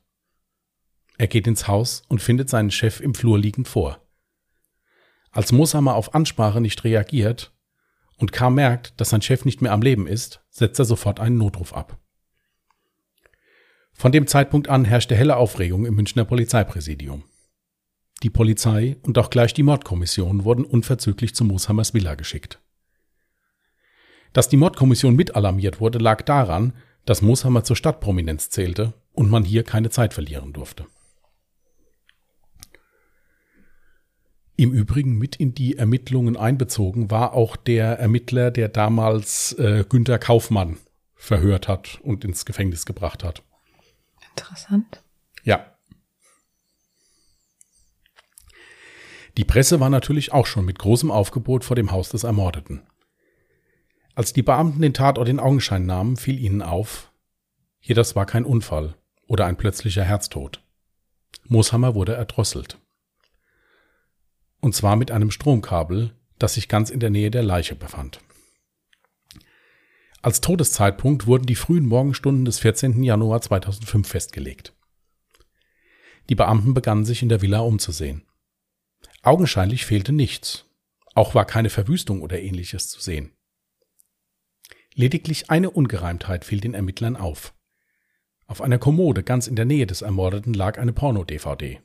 Er 1.18 1.28
geht 1.28 1.46
ins 1.46 1.68
Haus 1.68 2.02
und 2.08 2.22
findet 2.22 2.50
seinen 2.50 2.72
Chef 2.72 3.00
im 3.00 3.14
Flur 3.14 3.38
liegend 3.38 3.68
vor. 3.68 4.02
Als 5.30 5.52
Mooshammer 5.52 5.94
auf 5.94 6.16
Ansprache 6.16 6.60
nicht 6.60 6.84
reagiert 6.84 7.51
und 8.22 8.32
K. 8.32 8.50
merkt, 8.50 9.00
dass 9.02 9.10
sein 9.10 9.22
Chef 9.22 9.46
nicht 9.46 9.62
mehr 9.62 9.72
am 9.72 9.82
Leben 9.82 10.08
ist, 10.08 10.42
setzt 10.50 10.80
er 10.80 10.86
sofort 10.86 11.20
einen 11.20 11.38
Notruf 11.38 11.74
ab. 11.74 11.98
Von 13.94 14.12
dem 14.12 14.28
Zeitpunkt 14.28 14.70
an 14.70 14.86
herrschte 14.86 15.16
helle 15.16 15.36
Aufregung 15.36 15.86
im 15.86 15.96
Münchner 15.96 16.24
Polizeipräsidium. 16.24 17.24
Die 18.24 18.30
Polizei 18.30 18.98
und 19.02 19.18
auch 19.18 19.32
gleich 19.32 19.54
die 19.54 19.64
Mordkommission 19.64 20.44
wurden 20.44 20.64
unverzüglich 20.64 21.34
zu 21.34 21.44
Mooshammers 21.44 21.94
Villa 21.94 22.16
geschickt. 22.16 22.60
Dass 24.34 24.48
die 24.48 24.58
Mordkommission 24.58 25.16
mit 25.16 25.36
alarmiert 25.36 25.80
wurde, 25.80 25.98
lag 25.98 26.22
daran, 26.22 26.74
dass 27.06 27.22
Mooshammer 27.22 27.64
zur 27.64 27.76
Stadtprominenz 27.76 28.50
zählte 28.50 28.94
und 29.14 29.30
man 29.30 29.44
hier 29.44 29.64
keine 29.64 29.90
Zeit 29.90 30.14
verlieren 30.14 30.54
durfte. 30.54 30.86
Im 34.62 34.74
Übrigen 34.74 35.18
mit 35.18 35.38
in 35.38 35.56
die 35.56 35.80
Ermittlungen 35.80 36.38
einbezogen 36.38 37.10
war 37.10 37.34
auch 37.34 37.56
der 37.56 37.98
Ermittler, 37.98 38.52
der 38.52 38.70
damals 38.70 39.54
äh, 39.54 39.84
Günter 39.90 40.20
Kaufmann 40.20 40.78
verhört 41.16 41.68
hat 41.68 42.00
und 42.04 42.24
ins 42.24 42.46
Gefängnis 42.46 42.86
gebracht 42.86 43.24
hat. 43.24 43.42
Interessant. 44.30 45.02
Ja. 45.44 45.66
Die 49.36 49.46
Presse 49.46 49.80
war 49.80 49.90
natürlich 49.90 50.32
auch 50.32 50.46
schon 50.46 50.66
mit 50.66 50.78
großem 50.78 51.10
Aufgebot 51.10 51.64
vor 51.66 51.76
dem 51.76 51.92
Haus 51.92 52.10
des 52.10 52.24
Ermordeten. 52.24 52.84
Als 54.14 54.32
die 54.32 54.44
Beamten 54.44 54.84
den 54.84 54.94
Tatort 54.94 55.28
in 55.28 55.40
Augenschein 55.40 55.88
nahmen, 55.88 56.18
fiel 56.18 56.38
ihnen 56.38 56.62
auf, 56.62 57.12
hier 57.80 57.96
das 57.96 58.16
war 58.16 58.28
kein 58.28 58.46
Unfall 58.46 58.94
oder 59.26 59.48
ein 59.48 59.58
plötzlicher 59.58 60.04
Herztod. 60.04 60.64
Mooshammer 61.48 61.96
wurde 61.96 62.14
erdrosselt. 62.14 62.78
Und 64.62 64.74
zwar 64.74 64.96
mit 64.96 65.12
einem 65.12 65.32
Stromkabel, 65.32 66.16
das 66.40 66.54
sich 66.54 66.68
ganz 66.68 66.90
in 66.90 67.00
der 67.00 67.10
Nähe 67.10 67.32
der 67.32 67.44
Leiche 67.44 67.76
befand. 67.76 68.22
Als 70.22 70.40
Todeszeitpunkt 70.40 71.26
wurden 71.26 71.48
die 71.48 71.56
frühen 71.56 71.88
Morgenstunden 71.88 72.46
des 72.46 72.60
14. 72.60 73.02
Januar 73.04 73.42
2005 73.42 74.08
festgelegt. 74.08 74.74
Die 76.30 76.36
Beamten 76.36 76.76
begannen 76.76 77.06
sich 77.06 77.24
in 77.24 77.30
der 77.30 77.42
Villa 77.42 77.60
umzusehen. 77.60 78.24
Augenscheinlich 79.24 79.86
fehlte 79.86 80.14
nichts. 80.14 80.66
Auch 81.16 81.36
war 81.36 81.46
keine 81.46 81.70
Verwüstung 81.70 82.22
oder 82.22 82.40
ähnliches 82.40 82.88
zu 82.90 83.02
sehen. 83.02 83.32
Lediglich 84.94 85.50
eine 85.50 85.72
Ungereimtheit 85.72 86.46
fiel 86.46 86.60
den 86.60 86.74
Ermittlern 86.74 87.16
auf. 87.16 87.54
Auf 88.46 88.62
einer 88.62 88.78
Kommode 88.78 89.24
ganz 89.24 89.48
in 89.48 89.56
der 89.56 89.66
Nähe 89.66 89.88
des 89.88 90.02
Ermordeten 90.02 90.54
lag 90.54 90.78
eine 90.78 90.94
Porno-DVD. 90.94 91.82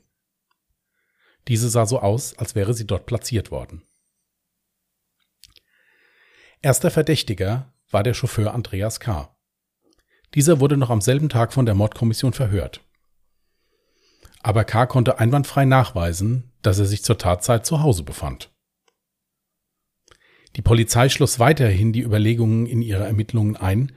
Diese 1.47 1.69
sah 1.69 1.85
so 1.85 1.99
aus, 1.99 2.37
als 2.37 2.55
wäre 2.55 2.73
sie 2.73 2.85
dort 2.85 3.05
platziert 3.05 3.51
worden. 3.51 3.83
Erster 6.61 6.91
Verdächtiger 6.91 7.73
war 7.89 8.03
der 8.03 8.13
Chauffeur 8.13 8.53
Andreas 8.53 8.99
K. 8.99 9.35
Dieser 10.33 10.59
wurde 10.59 10.75
noch 10.75 10.89
am 10.89 11.01
selben 11.01 11.29
Tag 11.29 11.53
von 11.53 11.65
der 11.65 11.75
Mordkommission 11.75 12.33
verhört. 12.33 12.81
Aber 14.41 14.65
K. 14.65 14.85
konnte 14.85 15.19
einwandfrei 15.19 15.65
nachweisen, 15.65 16.51
dass 16.61 16.79
er 16.79 16.85
sich 16.85 17.03
zur 17.03 17.17
Tatzeit 17.17 17.65
zu 17.65 17.81
Hause 17.81 18.03
befand. 18.03 18.51
Die 20.55 20.61
Polizei 20.61 21.09
schloss 21.09 21.39
weiterhin 21.39 21.93
die 21.93 22.01
Überlegungen 22.01 22.65
in 22.65 22.81
ihre 22.81 23.05
Ermittlungen 23.05 23.55
ein, 23.55 23.93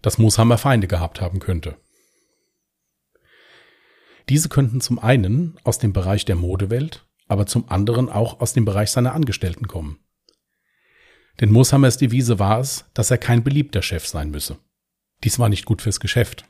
dass 0.00 0.18
Mooshammer 0.18 0.58
Feinde 0.58 0.86
gehabt 0.86 1.20
haben 1.20 1.38
könnte. 1.38 1.76
Diese 4.28 4.48
könnten 4.48 4.80
zum 4.80 4.98
einen 4.98 5.56
aus 5.64 5.78
dem 5.78 5.92
Bereich 5.92 6.24
der 6.24 6.36
Modewelt, 6.36 7.06
aber 7.28 7.46
zum 7.46 7.68
anderen 7.68 8.08
auch 8.08 8.40
aus 8.40 8.52
dem 8.52 8.64
Bereich 8.64 8.90
seiner 8.90 9.14
Angestellten 9.14 9.68
kommen. 9.68 9.98
Denn 11.40 11.50
Mooshammers 11.50 11.96
Devise 11.96 12.38
war 12.38 12.60
es, 12.60 12.84
dass 12.94 13.10
er 13.10 13.18
kein 13.18 13.42
beliebter 13.42 13.82
Chef 13.82 14.06
sein 14.06 14.30
müsse. 14.30 14.58
Dies 15.24 15.38
war 15.38 15.48
nicht 15.48 15.64
gut 15.64 15.82
fürs 15.82 16.00
Geschäft. 16.00 16.44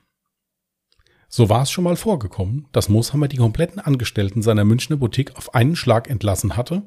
So 1.29 1.49
war 1.49 1.63
es 1.63 1.71
schon 1.71 1.85
mal 1.85 1.97
vorgekommen, 1.97 2.69
dass 2.73 2.89
Mooshammer 2.89 3.29
die 3.29 3.39
kompletten 3.39 3.81
Angestellten 3.81 4.43
seiner 4.43 4.65
Münchner 4.65 4.97
Boutique 4.97 5.35
auf 5.37 5.55
einen 5.55 5.75
Schlag 5.75 6.09
entlassen 6.09 6.57
hatte, 6.57 6.83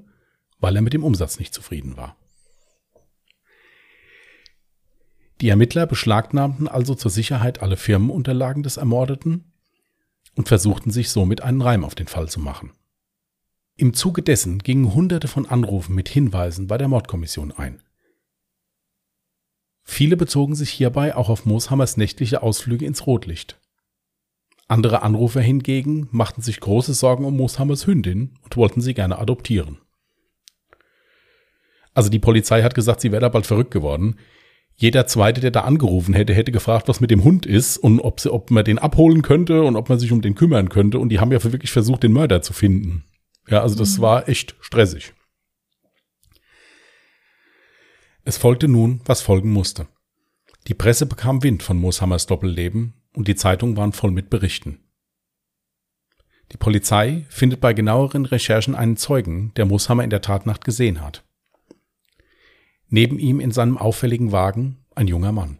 weil 0.60 0.76
er 0.76 0.82
mit 0.82 0.94
dem 0.94 1.04
Umsatz 1.04 1.40
nicht 1.40 1.54
zufrieden 1.54 1.98
war. 1.98 2.16
Die 5.42 5.50
Ermittler 5.50 5.86
beschlagnahmten 5.86 6.68
also 6.68 6.96
zur 6.96 7.12
Sicherheit 7.12 7.62
alle 7.62 7.78
Firmenunterlagen 7.78 8.64
des 8.64 8.78
Ermordeten 8.78 9.47
und 10.38 10.48
versuchten 10.48 10.92
sich 10.92 11.10
somit 11.10 11.42
einen 11.42 11.62
Reim 11.62 11.84
auf 11.84 11.96
den 11.96 12.08
Fall 12.08 12.30
zu 12.30 12.40
machen. 12.40 12.72
Im 13.76 13.94
Zuge 13.94 14.22
dessen 14.22 14.60
gingen 14.60 14.94
Hunderte 14.94 15.28
von 15.28 15.46
Anrufen 15.46 15.94
mit 15.94 16.10
Hinweisen 16.10 16.68
bei 16.68 16.78
der 16.78 16.88
Mordkommission 16.88 17.52
ein. 17.52 17.82
Viele 19.84 20.18
bezogen 20.18 20.56
sich 20.56 20.70
hierbei 20.70 21.16
auch 21.16 21.30
auf 21.30 21.46
Mooshammers 21.46 21.98
nächtliche 21.98 22.42
Ausflüge 22.44 22.86
ins 22.86 23.06
Rotlicht. 23.08 23.60
Andere 24.68 25.02
Anrufer 25.02 25.42
hingegen 25.42 26.08
machten 26.12 26.42
sich 26.42 26.60
große 26.60 26.94
Sorgen 26.94 27.26
um 27.26 27.38
Mooshammers 27.38 27.88
Hündin 27.88 28.38
und 28.44 28.58
wollten 28.58 28.82
sie 28.82 28.94
gerne 28.94 29.18
adoptieren. 29.18 29.80
Also 31.94 32.10
die 32.10 32.20
Polizei 32.20 32.62
hat 32.62 32.76
gesagt, 32.76 33.02
sie 33.02 33.12
wäre 33.12 33.22
da 33.22 33.30
bald 33.30 33.48
verrückt 33.48 33.72
geworden. 33.72 34.18
Jeder 34.80 35.08
zweite, 35.08 35.42
der 35.42 35.50
da 35.50 35.62
angerufen 35.62 36.14
hätte, 36.14 36.36
hätte 36.36 36.52
gefragt, 36.52 36.88
was 36.88 37.00
mit 37.00 37.10
dem 37.10 37.24
Hund 37.24 37.48
ist 37.48 37.78
und 37.78 38.00
ob, 38.00 38.20
sie, 38.20 38.32
ob 38.32 38.52
man 38.52 38.64
den 38.64 38.78
abholen 38.78 39.24
könnte 39.24 39.64
und 39.64 39.76
ob 39.76 39.90
man 39.90 39.98
sich 39.98 40.12
um 40.12 40.22
den 40.22 40.36
kümmern 40.36 40.70
könnte. 40.70 41.00
Und 41.00 41.10
die 41.10 41.20
haben 41.20 41.32
ja 41.32 41.44
wirklich 41.44 41.72
versucht, 41.72 42.04
den 42.04 42.14
Mörder 42.14 42.44
zu 42.44 42.54
finden. 42.54 43.04
Ja, 43.48 43.64
also 43.64 43.76
das 43.76 43.98
mhm. 43.98 44.02
war 44.04 44.30
echt 44.30 44.56
stressig. 44.60 45.14
Es 48.24 48.38
folgte 48.38 48.68
nun, 48.68 49.02
was 49.06 49.22
folgen 49.22 49.52
musste. 49.52 49.88
Die 50.68 50.76
Presse 50.76 51.08
bekam 51.08 51.42
Wind 51.42 51.64
von 51.64 51.78
Mooshammers 51.78 52.28
Doppelleben 52.28 52.94
und 53.16 53.28
die 53.28 53.36
Zeitungen 53.36 53.78
waren 53.78 53.94
voll 53.94 54.12
mit 54.12 54.30
Berichten. 54.30 54.80
Die 56.52 56.58
Polizei 56.58 57.26
findet 57.30 57.62
bei 57.62 57.74
genaueren 57.74 58.26
Recherchen 58.26 58.76
einen 58.76 58.96
Zeugen, 58.96 59.54
der 59.56 59.66
Mooshammer 59.66 60.04
in 60.04 60.12
der 60.12 60.22
Tatnacht 60.22 60.64
gesehen 60.64 61.02
hat. 61.02 61.24
Neben 62.90 63.20
ihm 63.20 63.40
in 63.40 63.52
seinem 63.52 63.78
auffälligen 63.78 64.32
Wagen 64.32 64.78
ein 64.96 65.08
junger 65.08 65.32
Mann. 65.32 65.60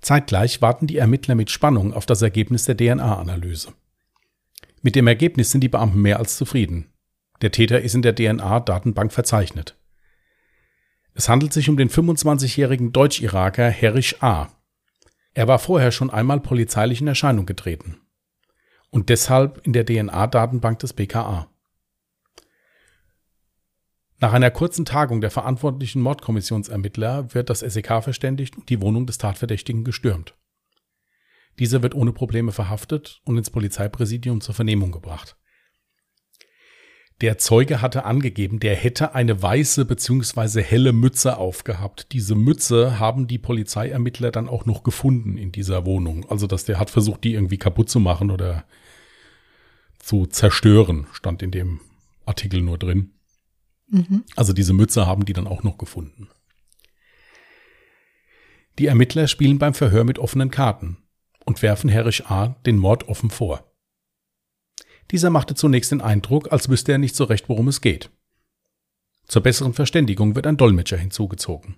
Zeitgleich 0.00 0.60
warten 0.60 0.86
die 0.86 0.98
Ermittler 0.98 1.34
mit 1.34 1.50
Spannung 1.50 1.94
auf 1.94 2.06
das 2.06 2.22
Ergebnis 2.22 2.64
der 2.64 2.76
DNA-Analyse. 2.76 3.72
Mit 4.82 4.96
dem 4.96 5.06
Ergebnis 5.06 5.50
sind 5.50 5.62
die 5.62 5.68
Beamten 5.68 6.02
mehr 6.02 6.18
als 6.18 6.36
zufrieden. 6.36 6.92
Der 7.40 7.50
Täter 7.50 7.80
ist 7.80 7.94
in 7.94 8.02
der 8.02 8.14
DNA-Datenbank 8.14 9.12
verzeichnet. 9.12 9.78
Es 11.14 11.28
handelt 11.28 11.52
sich 11.52 11.68
um 11.68 11.76
den 11.76 11.88
25-jährigen 11.88 12.92
Deutsch-Iraker 12.92 13.70
Herish 13.70 14.16
A. 14.20 14.48
Er 15.32 15.48
war 15.48 15.58
vorher 15.58 15.92
schon 15.92 16.10
einmal 16.10 16.40
polizeilich 16.40 17.00
in 17.00 17.06
Erscheinung 17.06 17.46
getreten 17.46 18.00
und 18.90 19.08
deshalb 19.08 19.60
in 19.66 19.72
der 19.72 19.84
DNA-Datenbank 19.84 20.78
des 20.78 20.92
BKA. 20.92 21.48
Nach 24.24 24.32
einer 24.32 24.50
kurzen 24.50 24.86
Tagung 24.86 25.20
der 25.20 25.30
verantwortlichen 25.30 26.00
Mordkommissionsermittler 26.00 27.34
wird 27.34 27.50
das 27.50 27.60
SEK 27.60 28.02
verständigt 28.02 28.56
und 28.56 28.70
die 28.70 28.80
Wohnung 28.80 29.04
des 29.04 29.18
Tatverdächtigen 29.18 29.84
gestürmt. 29.84 30.34
Dieser 31.58 31.82
wird 31.82 31.94
ohne 31.94 32.10
Probleme 32.14 32.50
verhaftet 32.50 33.20
und 33.26 33.36
ins 33.36 33.50
Polizeipräsidium 33.50 34.40
zur 34.40 34.54
Vernehmung 34.54 34.92
gebracht. 34.92 35.36
Der 37.20 37.36
Zeuge 37.36 37.82
hatte 37.82 38.06
angegeben, 38.06 38.60
der 38.60 38.74
hätte 38.76 39.14
eine 39.14 39.42
weiße 39.42 39.84
bzw. 39.84 40.62
helle 40.62 40.94
Mütze 40.94 41.36
aufgehabt. 41.36 42.12
Diese 42.12 42.34
Mütze 42.34 42.98
haben 42.98 43.26
die 43.26 43.36
Polizeiermittler 43.36 44.30
dann 44.30 44.48
auch 44.48 44.64
noch 44.64 44.84
gefunden 44.84 45.36
in 45.36 45.52
dieser 45.52 45.84
Wohnung. 45.84 46.24
Also, 46.30 46.46
dass 46.46 46.64
der 46.64 46.78
hat 46.78 46.88
versucht, 46.88 47.24
die 47.24 47.34
irgendwie 47.34 47.58
kaputt 47.58 47.90
zu 47.90 48.00
machen 48.00 48.30
oder 48.30 48.64
zu 49.98 50.24
zerstören, 50.24 51.08
stand 51.12 51.42
in 51.42 51.50
dem 51.50 51.80
Artikel 52.24 52.62
nur 52.62 52.78
drin. 52.78 53.10
Mhm. 53.94 54.24
Also 54.34 54.52
diese 54.52 54.72
Mütze 54.72 55.06
haben 55.06 55.24
die 55.24 55.32
dann 55.32 55.46
auch 55.46 55.62
noch 55.62 55.78
gefunden. 55.78 56.28
Die 58.80 58.86
Ermittler 58.86 59.28
spielen 59.28 59.60
beim 59.60 59.72
Verhör 59.72 60.02
mit 60.02 60.18
offenen 60.18 60.50
Karten 60.50 60.96
und 61.44 61.62
werfen 61.62 61.88
Herrich 61.88 62.26
A. 62.26 62.56
den 62.66 62.76
Mord 62.76 63.06
offen 63.08 63.30
vor. 63.30 63.72
Dieser 65.12 65.30
machte 65.30 65.54
zunächst 65.54 65.92
den 65.92 66.00
Eindruck, 66.00 66.50
als 66.50 66.68
wüsste 66.68 66.90
er 66.90 66.98
nicht 66.98 67.14
so 67.14 67.22
recht, 67.22 67.48
worum 67.48 67.68
es 67.68 67.80
geht. 67.80 68.10
Zur 69.28 69.42
besseren 69.42 69.74
Verständigung 69.74 70.34
wird 70.34 70.48
ein 70.48 70.56
Dolmetscher 70.56 70.96
hinzugezogen. 70.96 71.76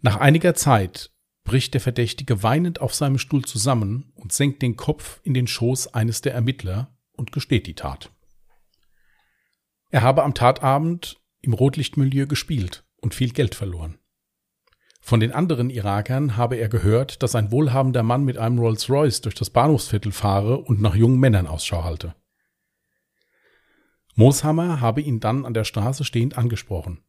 Nach 0.00 0.16
einiger 0.16 0.54
Zeit 0.54 1.12
bricht 1.44 1.72
der 1.74 1.80
Verdächtige 1.80 2.42
weinend 2.42 2.80
auf 2.80 2.94
seinem 2.94 3.18
Stuhl 3.18 3.44
zusammen 3.44 4.12
und 4.16 4.32
senkt 4.32 4.62
den 4.62 4.76
Kopf 4.76 5.20
in 5.22 5.34
den 5.34 5.46
Schoß 5.46 5.94
eines 5.94 6.20
der 6.20 6.34
Ermittler 6.34 6.98
und 7.12 7.30
gesteht 7.30 7.68
die 7.68 7.74
Tat. 7.74 8.10
Er 9.90 10.02
habe 10.02 10.22
am 10.22 10.34
Tatabend 10.34 11.20
im 11.40 11.52
Rotlichtmilieu 11.52 12.26
gespielt 12.26 12.84
und 13.00 13.14
viel 13.14 13.30
Geld 13.30 13.54
verloren. 13.54 13.98
Von 15.00 15.18
den 15.18 15.32
anderen 15.32 15.70
Irakern 15.70 16.36
habe 16.36 16.56
er 16.56 16.68
gehört, 16.68 17.22
dass 17.22 17.34
ein 17.34 17.50
wohlhabender 17.50 18.02
Mann 18.02 18.24
mit 18.24 18.38
einem 18.38 18.58
Rolls-Royce 18.58 19.22
durch 19.22 19.34
das 19.34 19.50
Bahnhofsviertel 19.50 20.12
fahre 20.12 20.58
und 20.58 20.80
nach 20.80 20.94
jungen 20.94 21.18
Männern 21.18 21.46
Ausschau 21.46 21.82
halte. 21.82 22.14
Mooshammer 24.14 24.80
habe 24.80 25.00
ihn 25.00 25.18
dann 25.18 25.46
an 25.46 25.54
der 25.54 25.64
Straße 25.64 26.04
stehend 26.04 26.36
angesprochen. 26.36 27.02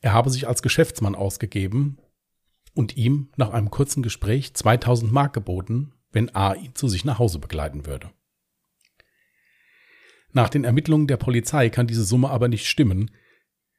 Er 0.00 0.12
habe 0.12 0.30
sich 0.30 0.46
als 0.46 0.62
Geschäftsmann 0.62 1.16
ausgegeben 1.16 1.98
und 2.74 2.96
ihm 2.96 3.32
nach 3.36 3.50
einem 3.50 3.70
kurzen 3.70 4.02
Gespräch 4.02 4.54
2000 4.54 5.12
Mark 5.12 5.32
geboten, 5.32 5.92
wenn 6.12 6.34
A 6.34 6.54
ihn 6.54 6.74
zu 6.74 6.88
sich 6.88 7.04
nach 7.04 7.18
Hause 7.18 7.40
begleiten 7.40 7.86
würde. 7.86 8.10
Nach 10.32 10.48
den 10.48 10.64
Ermittlungen 10.64 11.06
der 11.06 11.16
Polizei 11.16 11.70
kann 11.70 11.86
diese 11.86 12.04
Summe 12.04 12.30
aber 12.30 12.48
nicht 12.48 12.66
stimmen, 12.66 13.10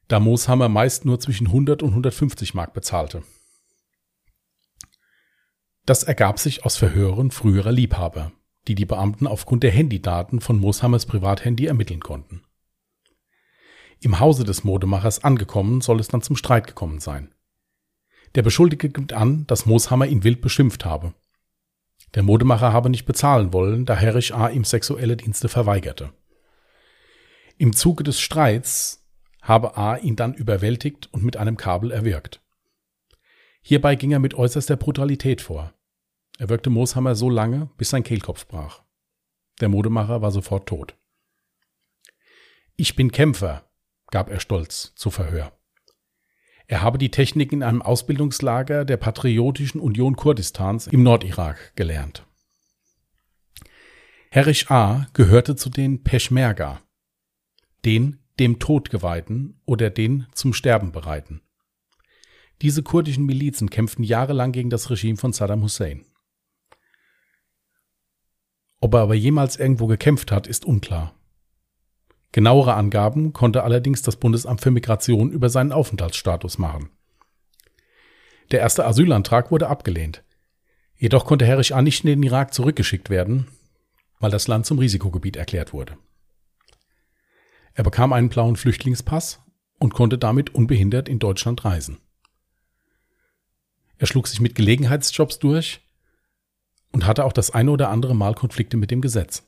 da 0.08 0.20
Mooshammer 0.20 0.70
meist 0.70 1.06
nur 1.06 1.20
zwischen 1.20 1.48
100 1.48 1.84
und 1.84 1.90
150 1.90 2.54
Mark 2.56 2.74
bezahlte. 2.74 3.24
Das 5.86 6.04
ergab 6.04 6.40
sich 6.40 6.66
aus 6.66 6.78
Verhören 6.78 7.32
früherer 7.32 7.72
Liebhaber, 7.72 8.32
die 8.68 8.76
die 8.76 8.86
Beamten 8.86 9.28
aufgrund 9.28 9.64
der 9.64 9.72
Handydaten 9.72 10.42
von 10.42 10.60
Mooshammers 10.60 11.06
Privathandy 11.06 11.66
ermitteln 11.66 12.00
konnten. 12.00 12.42
Im 14.02 14.20
Hause 14.20 14.44
des 14.44 14.64
Modemachers 14.64 15.24
angekommen 15.24 15.82
soll 15.82 16.00
es 16.00 16.08
dann 16.08 16.22
zum 16.22 16.36
Streit 16.36 16.68
gekommen 16.68 17.00
sein. 17.00 17.34
Der 18.36 18.44
Beschuldigte 18.44 18.90
gibt 18.90 19.14
an, 19.14 19.46
dass 19.48 19.66
Mooshammer 19.66 20.06
ihn 20.06 20.24
wild 20.24 20.42
beschimpft 20.42 20.86
habe. 20.86 21.14
Der 22.16 22.24
Modemacher 22.24 22.74
habe 22.74 22.90
nicht 22.90 23.06
bezahlen 23.06 23.54
wollen, 23.54 23.86
da 23.86 23.96
Herrich 23.96 24.34
A. 24.34 24.50
ihm 24.50 24.64
sexuelle 24.64 25.18
Dienste 25.18 25.50
verweigerte. 25.50 26.12
Im 27.60 27.76
Zuge 27.76 28.06
des 28.06 28.22
Streits 28.22 29.06
habe 29.41 29.76
A 29.76 29.98
ihn 29.98 30.15
dann 30.15 30.34
überwältigt 30.34 31.10
und 31.12 31.26
mit 31.26 31.36
einem 31.36 31.58
Kabel 31.58 31.91
erwürgt. 31.91 32.41
Hierbei 33.62 33.95
ging 33.95 34.12
er 34.12 34.19
mit 34.19 34.34
äußerster 34.34 34.78
Brutalität 34.78 35.41
vor. 35.41 35.74
Er 36.38 36.48
wirkte 36.48 36.69
Mooshammer 36.69 37.15
so 37.15 37.30
lange, 37.30 37.69
bis 37.76 37.89
sein 37.89 38.04
Kehlkopf 38.04 38.48
brach. 38.48 38.84
Der 39.60 39.67
Modemacher 39.67 40.22
war 40.22 40.32
sofort 40.32 40.69
tot. 40.69 40.95
Ich 42.78 42.95
bin 42.95 43.12
Kämpfer, 43.12 43.69
gab 44.08 44.30
er 44.30 44.39
stolz 44.39 44.93
zu 44.95 45.12
Verhör. 45.12 45.52
Er 46.67 46.82
habe 46.82 46.98
die 46.98 47.12
Technik 47.12 47.52
in 47.52 47.62
einem 47.62 47.82
Ausbildungslager 47.82 48.86
der 48.86 48.95
Patriotischen 48.95 49.82
Union 49.82 50.15
Kurdistans 50.15 50.88
im 50.88 51.04
Nordirak 51.04 51.76
gelernt. 51.76 52.26
Herrisch 54.32 54.72
A. 54.72 55.08
gehörte 55.12 55.58
zu 55.58 55.69
den 55.69 56.04
Peschmerga, 56.06 56.82
den 57.86 58.20
dem 58.39 58.60
Tod 58.60 58.89
geweihten 58.89 59.60
oder 59.65 59.89
den 59.89 60.28
zum 60.34 60.54
Sterben 60.54 60.92
bereiten. 60.92 61.42
Diese 62.62 62.84
kurdischen 62.84 63.26
Milizen 63.26 63.70
kämpften 63.70 64.04
jahrelang 64.04 64.52
gegen 64.52 64.70
das 64.70 64.89
Regime 64.89 65.18
von 65.18 65.34
Saddam 65.34 65.62
Hussein. 65.62 66.06
Ob 68.82 68.94
er 68.94 69.02
aber 69.02 69.15
jemals 69.15 69.58
irgendwo 69.58 69.88
gekämpft 69.88 70.32
hat, 70.32 70.48
ist 70.48 70.65
unklar. 70.65 71.13
Genauere 72.32 72.76
Angaben 72.76 73.34
konnte 73.34 73.63
allerdings 73.63 74.02
das 74.02 74.18
Bundesamt 74.18 74.62
für 74.62 74.72
Migration 74.72 75.32
über 75.32 75.50
seinen 75.50 75.72
Aufenthaltsstatus 75.72 76.58
machen. 76.58 76.89
Der 78.52 78.60
erste 78.60 78.86
Asylantrag 78.86 79.52
wurde 79.52 79.68
abgelehnt. 79.68 80.24
Jedoch 80.96 81.26
konnte 81.26 81.46
Herrich 81.46 81.74
A. 81.74 81.82
nicht 81.82 82.04
in 82.04 82.10
den 82.10 82.24
Irak 82.24 82.54
zurückgeschickt 82.54 83.10
werden, 83.10 83.48
weil 84.20 84.32
das 84.32 84.48
Land 84.48 84.65
zum 84.65 84.80
Risikogebiet 84.80 85.38
erklärt 85.38 85.74
wurde. 85.74 85.98
Er 87.80 87.84
bekam 87.84 88.12
einen 88.12 88.28
blauen 88.28 88.58
Flüchtlingspass 88.58 89.39
und 89.80 89.94
konnte 89.94 90.18
damit 90.18 90.54
unbehindert 90.54 91.08
in 91.08 91.18
Deutschland 91.18 91.63
reisen. 91.63 92.02
Er 93.98 94.06
schlug 94.06 94.28
sich 94.28 94.42
mit 94.42 94.54
Gelegenheitsjobs 94.54 95.39
durch 95.39 95.80
und 96.92 97.06
hatte 97.06 97.24
auch 97.24 97.32
das 97.32 97.52
eine 97.52 97.72
oder 97.72 97.88
andere 97.88 98.18
Mal 98.18 98.36
Konflikte 98.36 98.76
mit 98.76 98.92
dem 98.92 99.00
Gesetz. 99.00 99.48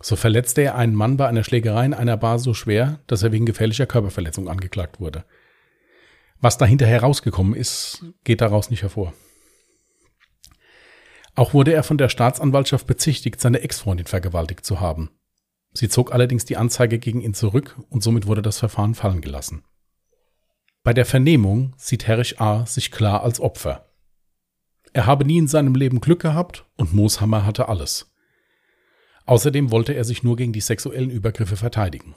So 0.00 0.16
verletzte 0.16 0.62
er 0.62 0.74
einen 0.74 0.96
Mann 0.96 1.16
bei 1.16 1.28
einer 1.28 1.44
Schlägerei 1.44 1.86
in 1.86 1.94
einer 1.94 2.16
Bar 2.16 2.40
so 2.40 2.52
schwer, 2.52 2.98
dass 3.06 3.22
er 3.22 3.30
wegen 3.30 3.46
gefährlicher 3.46 3.86
Körperverletzung 3.86 4.48
angeklagt 4.48 4.98
wurde. 4.98 5.24
Was 6.40 6.58
dahinter 6.58 6.86
herausgekommen 6.86 7.54
ist, 7.54 8.04
geht 8.24 8.40
daraus 8.40 8.70
nicht 8.70 8.82
hervor. 8.82 9.14
Auch 11.36 11.54
wurde 11.54 11.74
er 11.74 11.84
von 11.84 11.96
der 11.96 12.08
Staatsanwaltschaft 12.08 12.88
bezichtigt, 12.88 13.40
seine 13.40 13.60
Ex-Freundin 13.60 14.06
vergewaltigt 14.06 14.66
zu 14.66 14.80
haben. 14.80 15.10
Sie 15.72 15.88
zog 15.88 16.12
allerdings 16.12 16.44
die 16.44 16.56
Anzeige 16.56 16.98
gegen 16.98 17.20
ihn 17.20 17.34
zurück 17.34 17.76
und 17.88 18.02
somit 18.02 18.26
wurde 18.26 18.42
das 18.42 18.58
Verfahren 18.58 18.94
fallen 18.94 19.20
gelassen. 19.20 19.64
Bei 20.82 20.92
der 20.92 21.06
Vernehmung 21.06 21.74
sieht 21.76 22.06
Herrich 22.06 22.40
A. 22.40 22.66
sich 22.66 22.90
klar 22.90 23.22
als 23.22 23.38
Opfer. 23.38 23.86
Er 24.92 25.06
habe 25.06 25.24
nie 25.24 25.38
in 25.38 25.46
seinem 25.46 25.74
Leben 25.74 26.00
Glück 26.00 26.20
gehabt 26.20 26.66
und 26.76 26.92
Mooshammer 26.92 27.44
hatte 27.44 27.68
alles. 27.68 28.12
Außerdem 29.26 29.70
wollte 29.70 29.92
er 29.92 30.04
sich 30.04 30.22
nur 30.22 30.36
gegen 30.36 30.52
die 30.52 30.60
sexuellen 30.60 31.10
Übergriffe 31.10 31.56
verteidigen. 31.56 32.16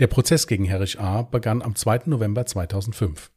Der 0.00 0.06
Prozess 0.06 0.46
gegen 0.46 0.64
Herrich 0.64 0.98
A. 0.98 1.22
begann 1.22 1.62
am 1.62 1.76
2. 1.76 2.02
November 2.06 2.44
2005. 2.44 3.30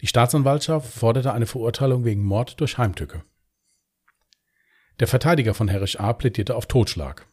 Die 0.00 0.06
Staatsanwaltschaft 0.06 0.92
forderte 0.92 1.32
eine 1.32 1.46
Verurteilung 1.46 2.04
wegen 2.04 2.22
Mord 2.22 2.60
durch 2.60 2.78
Heimtücke. 2.78 3.24
Der 5.00 5.08
Verteidiger 5.08 5.54
von 5.54 5.68
Herrich 5.68 5.98
A. 5.98 6.12
plädierte 6.12 6.54
auf 6.54 6.66
Totschlag. 6.66 7.26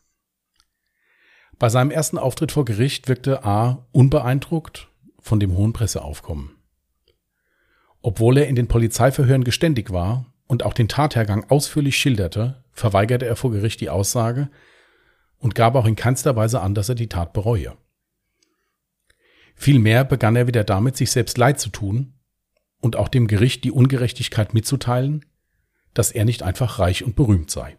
Bei 1.59 1.67
seinem 1.67 1.91
ersten 1.91 2.17
Auftritt 2.17 2.53
vor 2.53 2.63
Gericht 2.63 3.09
wirkte 3.09 3.43
A. 3.43 3.85
unbeeindruckt 3.91 4.87
von 5.19 5.39
dem 5.41 5.55
hohen 5.55 5.73
Presseaufkommen. 5.73 6.55
Obwohl 8.01 8.37
er 8.37 8.47
in 8.47 8.55
den 8.55 8.69
Polizeiverhören 8.69 9.43
geständig 9.43 9.91
war 9.91 10.33
und 10.47 10.63
auch 10.63 10.73
den 10.73 10.87
Tathergang 10.87 11.45
ausführlich 11.49 11.97
schilderte, 11.97 12.63
verweigerte 12.71 13.25
er 13.25 13.35
vor 13.35 13.51
Gericht 13.51 13.81
die 13.81 13.89
Aussage 13.89 14.49
und 15.37 15.53
gab 15.53 15.75
auch 15.75 15.85
in 15.85 15.97
keinster 15.97 16.37
Weise 16.37 16.61
an, 16.61 16.73
dass 16.73 16.87
er 16.87 16.95
die 16.95 17.09
Tat 17.09 17.33
bereue. 17.33 17.75
Vielmehr 19.55 20.05
begann 20.05 20.37
er 20.37 20.47
wieder 20.47 20.63
damit, 20.63 20.95
sich 20.95 21.11
selbst 21.11 21.37
leid 21.37 21.59
zu 21.59 21.69
tun 21.69 22.13
und 22.79 22.95
auch 22.95 23.09
dem 23.09 23.27
Gericht 23.27 23.65
die 23.65 23.71
Ungerechtigkeit 23.71 24.53
mitzuteilen, 24.53 25.25
dass 25.97 26.11
er 26.11 26.25
nicht 26.25 26.43
einfach 26.43 26.77
reich 26.77 27.03
und 27.03 27.15
berühmt 27.15 27.49
sei. 27.49 27.75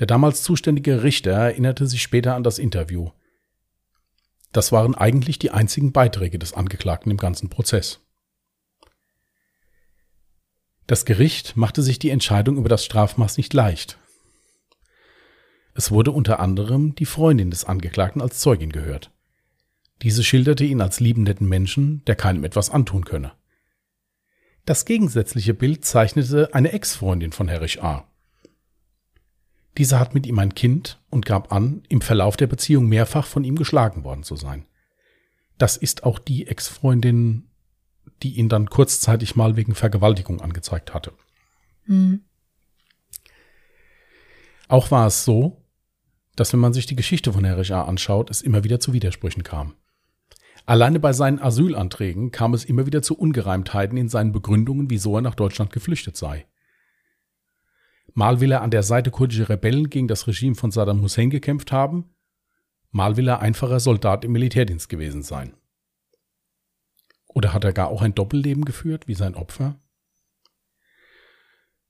Der 0.00 0.08
damals 0.08 0.42
zuständige 0.42 1.04
Richter 1.04 1.30
erinnerte 1.30 1.86
sich 1.86 2.02
später 2.02 2.34
an 2.34 2.42
das 2.42 2.58
Interview. 2.58 3.10
Das 4.52 4.72
waren 4.72 4.96
eigentlich 4.96 5.38
die 5.38 5.52
einzigen 5.52 5.92
Beiträge 5.92 6.36
des 6.36 6.54
Angeklagten 6.54 7.12
im 7.12 7.16
ganzen 7.16 7.48
Prozess. 7.48 8.00
Das 10.88 11.04
Gericht 11.04 11.56
machte 11.56 11.82
sich 11.82 12.00
die 12.00 12.10
Entscheidung 12.10 12.56
über 12.56 12.68
das 12.68 12.84
Strafmaß 12.84 13.36
nicht 13.36 13.54
leicht. 13.54 13.96
Es 15.74 15.92
wurde 15.92 16.10
unter 16.10 16.40
anderem 16.40 16.96
die 16.96 17.06
Freundin 17.06 17.52
des 17.52 17.66
Angeklagten 17.66 18.20
als 18.20 18.40
Zeugin 18.40 18.72
gehört. 18.72 19.12
Diese 20.02 20.24
schilderte 20.24 20.64
ihn 20.64 20.80
als 20.80 20.98
lieben 20.98 21.22
netten 21.22 21.48
Menschen, 21.48 22.04
der 22.06 22.16
keinem 22.16 22.42
etwas 22.42 22.70
antun 22.70 23.04
könne. 23.04 23.32
Das 24.68 24.84
gegensätzliche 24.84 25.54
Bild 25.54 25.86
zeichnete 25.86 26.52
eine 26.52 26.72
Ex-Freundin 26.72 27.32
von 27.32 27.48
Herrich 27.48 27.82
A. 27.82 28.06
Diese 29.78 29.98
hat 29.98 30.12
mit 30.12 30.26
ihm 30.26 30.38
ein 30.38 30.54
Kind 30.54 31.00
und 31.08 31.24
gab 31.24 31.54
an, 31.54 31.84
im 31.88 32.02
Verlauf 32.02 32.36
der 32.36 32.48
Beziehung 32.48 32.86
mehrfach 32.86 33.24
von 33.24 33.44
ihm 33.44 33.56
geschlagen 33.56 34.04
worden 34.04 34.24
zu 34.24 34.36
sein. 34.36 34.66
Das 35.56 35.78
ist 35.78 36.04
auch 36.04 36.18
die 36.18 36.48
Ex-Freundin, 36.48 37.48
die 38.22 38.36
ihn 38.36 38.50
dann 38.50 38.68
kurzzeitig 38.68 39.36
mal 39.36 39.56
wegen 39.56 39.74
Vergewaltigung 39.74 40.42
angezeigt 40.42 40.92
hatte. 40.92 41.14
Mhm. 41.86 42.24
Auch 44.68 44.90
war 44.90 45.06
es 45.06 45.24
so, 45.24 45.64
dass 46.36 46.52
wenn 46.52 46.60
man 46.60 46.74
sich 46.74 46.84
die 46.84 46.96
Geschichte 46.96 47.32
von 47.32 47.44
Herrich 47.44 47.72
A. 47.72 47.84
anschaut, 47.84 48.28
es 48.28 48.42
immer 48.42 48.64
wieder 48.64 48.80
zu 48.80 48.92
Widersprüchen 48.92 49.44
kam. 49.44 49.76
Alleine 50.68 51.00
bei 51.00 51.14
seinen 51.14 51.38
Asylanträgen 51.38 52.30
kam 52.30 52.52
es 52.52 52.66
immer 52.66 52.84
wieder 52.84 53.00
zu 53.00 53.18
Ungereimtheiten 53.18 53.96
in 53.96 54.10
seinen 54.10 54.32
Begründungen, 54.32 54.90
wieso 54.90 55.16
er 55.16 55.22
nach 55.22 55.34
Deutschland 55.34 55.72
geflüchtet 55.72 56.14
sei. 56.18 56.46
Mal 58.12 58.40
will 58.42 58.52
er 58.52 58.60
an 58.60 58.70
der 58.70 58.82
Seite 58.82 59.10
kurdischer 59.10 59.48
Rebellen 59.48 59.88
gegen 59.88 60.08
das 60.08 60.26
Regime 60.26 60.56
von 60.56 60.70
Saddam 60.70 61.00
Hussein 61.00 61.30
gekämpft 61.30 61.72
haben, 61.72 62.14
mal 62.90 63.16
will 63.16 63.28
er 63.28 63.40
einfacher 63.40 63.80
Soldat 63.80 64.26
im 64.26 64.32
Militärdienst 64.32 64.90
gewesen 64.90 65.22
sein. 65.22 65.54
Oder 67.28 67.54
hat 67.54 67.64
er 67.64 67.72
gar 67.72 67.88
auch 67.88 68.02
ein 68.02 68.14
Doppelleben 68.14 68.66
geführt, 68.66 69.08
wie 69.08 69.14
sein 69.14 69.36
Opfer? 69.36 69.80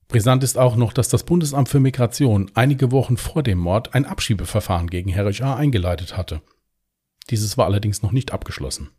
Brisant 0.07 0.41
ist 0.41 0.57
auch 0.57 0.77
noch, 0.77 0.93
dass 0.93 1.09
das 1.09 1.25
Bundesamt 1.25 1.67
für 1.67 1.81
Migration 1.81 2.49
einige 2.53 2.93
Wochen 2.93 3.17
vor 3.17 3.43
dem 3.43 3.57
Mord 3.57 3.93
ein 3.93 4.05
Abschiebeverfahren 4.05 4.89
gegen 4.89 5.09
Herrich 5.09 5.43
A. 5.43 5.57
eingeleitet 5.57 6.15
hatte. 6.15 6.41
Dieses 7.29 7.57
war 7.57 7.65
allerdings 7.65 8.01
noch 8.01 8.11
nicht 8.11 8.31
abgeschlossen. 8.31 8.89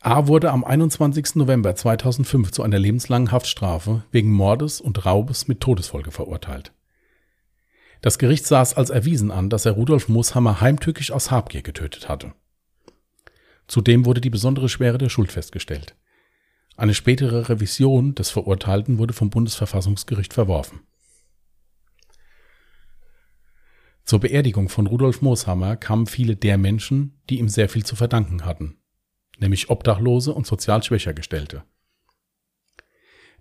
A. 0.00 0.26
wurde 0.26 0.50
am 0.50 0.64
21. 0.64 1.36
November 1.36 1.76
2005 1.76 2.50
zu 2.50 2.62
einer 2.64 2.78
lebenslangen 2.78 3.30
Haftstrafe 3.30 4.04
wegen 4.10 4.32
Mordes 4.32 4.80
und 4.80 5.06
Raubes 5.06 5.46
mit 5.46 5.60
Todesfolge 5.60 6.10
verurteilt. 6.10 6.72
Das 8.00 8.18
Gericht 8.18 8.44
sah 8.44 8.62
es 8.62 8.74
als 8.74 8.90
erwiesen 8.90 9.30
an, 9.30 9.48
dass 9.48 9.64
er 9.64 9.72
Rudolf 9.72 10.08
Mooshammer 10.08 10.60
heimtückisch 10.60 11.12
aus 11.12 11.30
Habgier 11.30 11.62
getötet 11.62 12.08
hatte. 12.08 12.34
Zudem 13.68 14.04
wurde 14.04 14.20
die 14.20 14.30
besondere 14.30 14.68
Schwere 14.68 14.98
der 14.98 15.08
Schuld 15.08 15.30
festgestellt. 15.30 15.94
Eine 16.76 16.94
spätere 16.94 17.48
Revision 17.48 18.16
des 18.16 18.30
Verurteilten 18.30 18.98
wurde 18.98 19.14
vom 19.14 19.30
Bundesverfassungsgericht 19.30 20.34
verworfen. 20.34 20.80
Zur 24.04 24.20
Beerdigung 24.20 24.68
von 24.68 24.86
Rudolf 24.86 25.22
Mooshammer 25.22 25.76
kamen 25.76 26.06
viele 26.06 26.36
der 26.36 26.58
Menschen, 26.58 27.20
die 27.30 27.38
ihm 27.38 27.48
sehr 27.48 27.68
viel 27.68 27.84
zu 27.84 27.96
verdanken 27.96 28.44
hatten, 28.44 28.76
nämlich 29.38 29.70
Obdachlose 29.70 30.32
und 30.32 30.46
sozial 30.46 30.82
schwächer 30.82 31.14
Gestellte. 31.14 31.64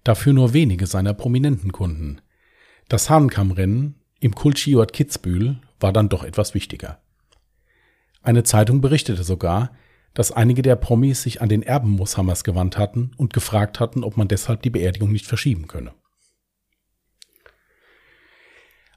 Dafür 0.03 0.33
nur 0.33 0.53
wenige 0.53 0.87
seiner 0.87 1.13
prominenten 1.13 1.71
Kunden. 1.71 2.21
Das 2.89 3.09
Hahnkammrennen 3.09 3.95
im 4.19 4.35
Kultschiort 4.35 4.93
Kitzbühel 4.93 5.59
war 5.79 5.93
dann 5.93 6.09
doch 6.09 6.23
etwas 6.23 6.53
wichtiger. 6.53 7.01
Eine 8.21 8.43
Zeitung 8.43 8.81
berichtete 8.81 9.23
sogar, 9.23 9.71
dass 10.13 10.31
einige 10.31 10.61
der 10.61 10.75
Promis 10.75 11.23
sich 11.23 11.41
an 11.41 11.49
den 11.49 11.63
Erben 11.63 11.91
Mooshammers 11.91 12.43
gewandt 12.43 12.77
hatten 12.77 13.11
und 13.17 13.33
gefragt 13.33 13.79
hatten, 13.79 14.03
ob 14.03 14.17
man 14.17 14.27
deshalb 14.27 14.61
die 14.61 14.69
Beerdigung 14.69 15.11
nicht 15.11 15.25
verschieben 15.25 15.67
könne. 15.67 15.93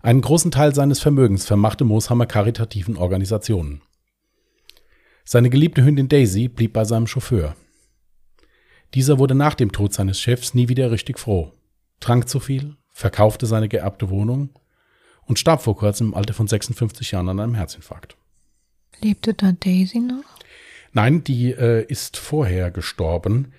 Einen 0.05 0.21
großen 0.21 0.51
Teil 0.51 0.75
seines 0.75 1.01
Vermögens 1.01 1.47
vermachte 1.47 1.83
Mooshammer 1.83 2.27
karitativen 2.27 2.99
Organisationen. 2.99 3.81
Seine 5.25 5.49
geliebte 5.49 5.83
Hündin 5.83 6.11
Daisy 6.11 6.49
blieb 6.49 6.75
bei 6.75 6.85
seinem 6.85 7.07
Chauffeur. 7.07 7.57
Dieser 8.93 9.19
wurde 9.19 9.35
nach 9.35 9.55
dem 9.55 9.73
Tod 9.73 9.95
seines 9.95 10.21
Chefs 10.21 10.53
nie 10.53 10.69
wieder 10.69 10.91
richtig 10.91 11.19
froh, 11.19 11.53
trank 12.01 12.29
zu 12.29 12.39
viel, 12.39 12.77
verkaufte 12.91 13.47
seine 13.47 13.67
geerbte 13.67 14.11
Wohnung 14.11 14.51
und 15.25 15.39
starb 15.39 15.63
vor 15.63 15.75
kurzem 15.75 16.09
im 16.09 16.15
Alter 16.15 16.35
von 16.35 16.49
56 16.49 17.13
Jahren 17.13 17.31
an 17.31 17.41
einem 17.41 17.55
Herzinfarkt. 17.55 18.19
Lebte 19.01 19.33
da 19.33 19.53
Daisy 19.53 20.01
noch? 20.01 20.23
Nein, 20.93 21.25
die 21.25 21.53
äh, 21.53 21.83
ist 21.89 22.19
vorher 22.19 22.71
gestorben. 22.71 23.55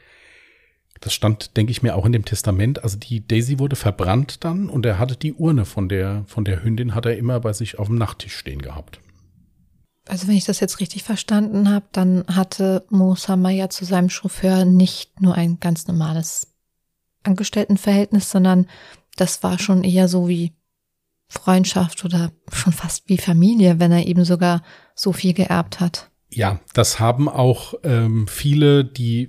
Das 1.06 1.13
stand, 1.13 1.56
denke 1.56 1.70
ich 1.70 1.84
mir, 1.84 1.96
auch 1.96 2.08
in 2.08 2.13
dem 2.13 2.26
Testament. 2.26 2.84
Also 2.84 2.98
die 2.98 3.28
Daisy 3.28 3.60
wurde 3.60 3.76
verbrannt 3.76 4.44
dann 4.44 4.70
und 4.70 4.88
er 4.88 4.98
hatte 4.98 5.15
die 5.15 5.34
Urne 5.34 5.65
von 5.65 5.88
der, 5.88 6.24
von 6.26 6.46
der 6.46 6.63
Hündin, 6.63 6.96
hat 6.96 7.06
er 7.06 7.15
immer 7.15 7.39
bei 7.39 7.54
sich 7.54 7.78
auf 7.78 7.89
dem 7.89 7.98
Nachttisch 8.00 8.36
stehen 8.36 8.60
gehabt. 8.60 9.00
Also 10.08 10.28
wenn 10.28 10.36
ich 10.36 10.46
das 10.46 10.60
jetzt 10.60 10.80
richtig 10.80 11.04
verstanden 11.04 11.70
habe, 11.70 11.86
dann 11.91 12.26
hatte 12.28 12.88
Mo 12.89 13.13
Sama 13.13 13.52
ja 13.52 13.70
zu 13.70 13.86
seinem 13.86 14.10
Chauffeur 14.10 14.65
nicht 14.65 15.22
nur 15.22 15.36
ein 15.36 15.60
ganz 15.60 15.86
normales 15.86 16.56
Angestelltenverhältnis, 17.22 18.32
sondern 18.32 18.65
das 19.15 19.44
war 19.44 19.60
schon 19.60 19.84
eher 19.84 20.08
so 20.08 20.28
wie 20.28 20.54
Freundschaft 21.28 22.04
oder 22.04 22.32
schon 22.52 22.74
fast 22.74 23.08
wie 23.10 23.20
Familie, 23.20 23.80
wenn 23.80 23.91
er 23.91 24.08
eben 24.08 24.26
sogar 24.26 24.63
so 24.96 25.13
viel 25.13 25.34
geerbt 25.34 25.80
hat. 25.80 26.10
Ja, 26.32 26.62
das 26.74 27.00
haben 27.00 27.30
auch 27.30 27.76
ähm, 27.84 28.28
viele, 28.28 28.84
die 28.84 29.28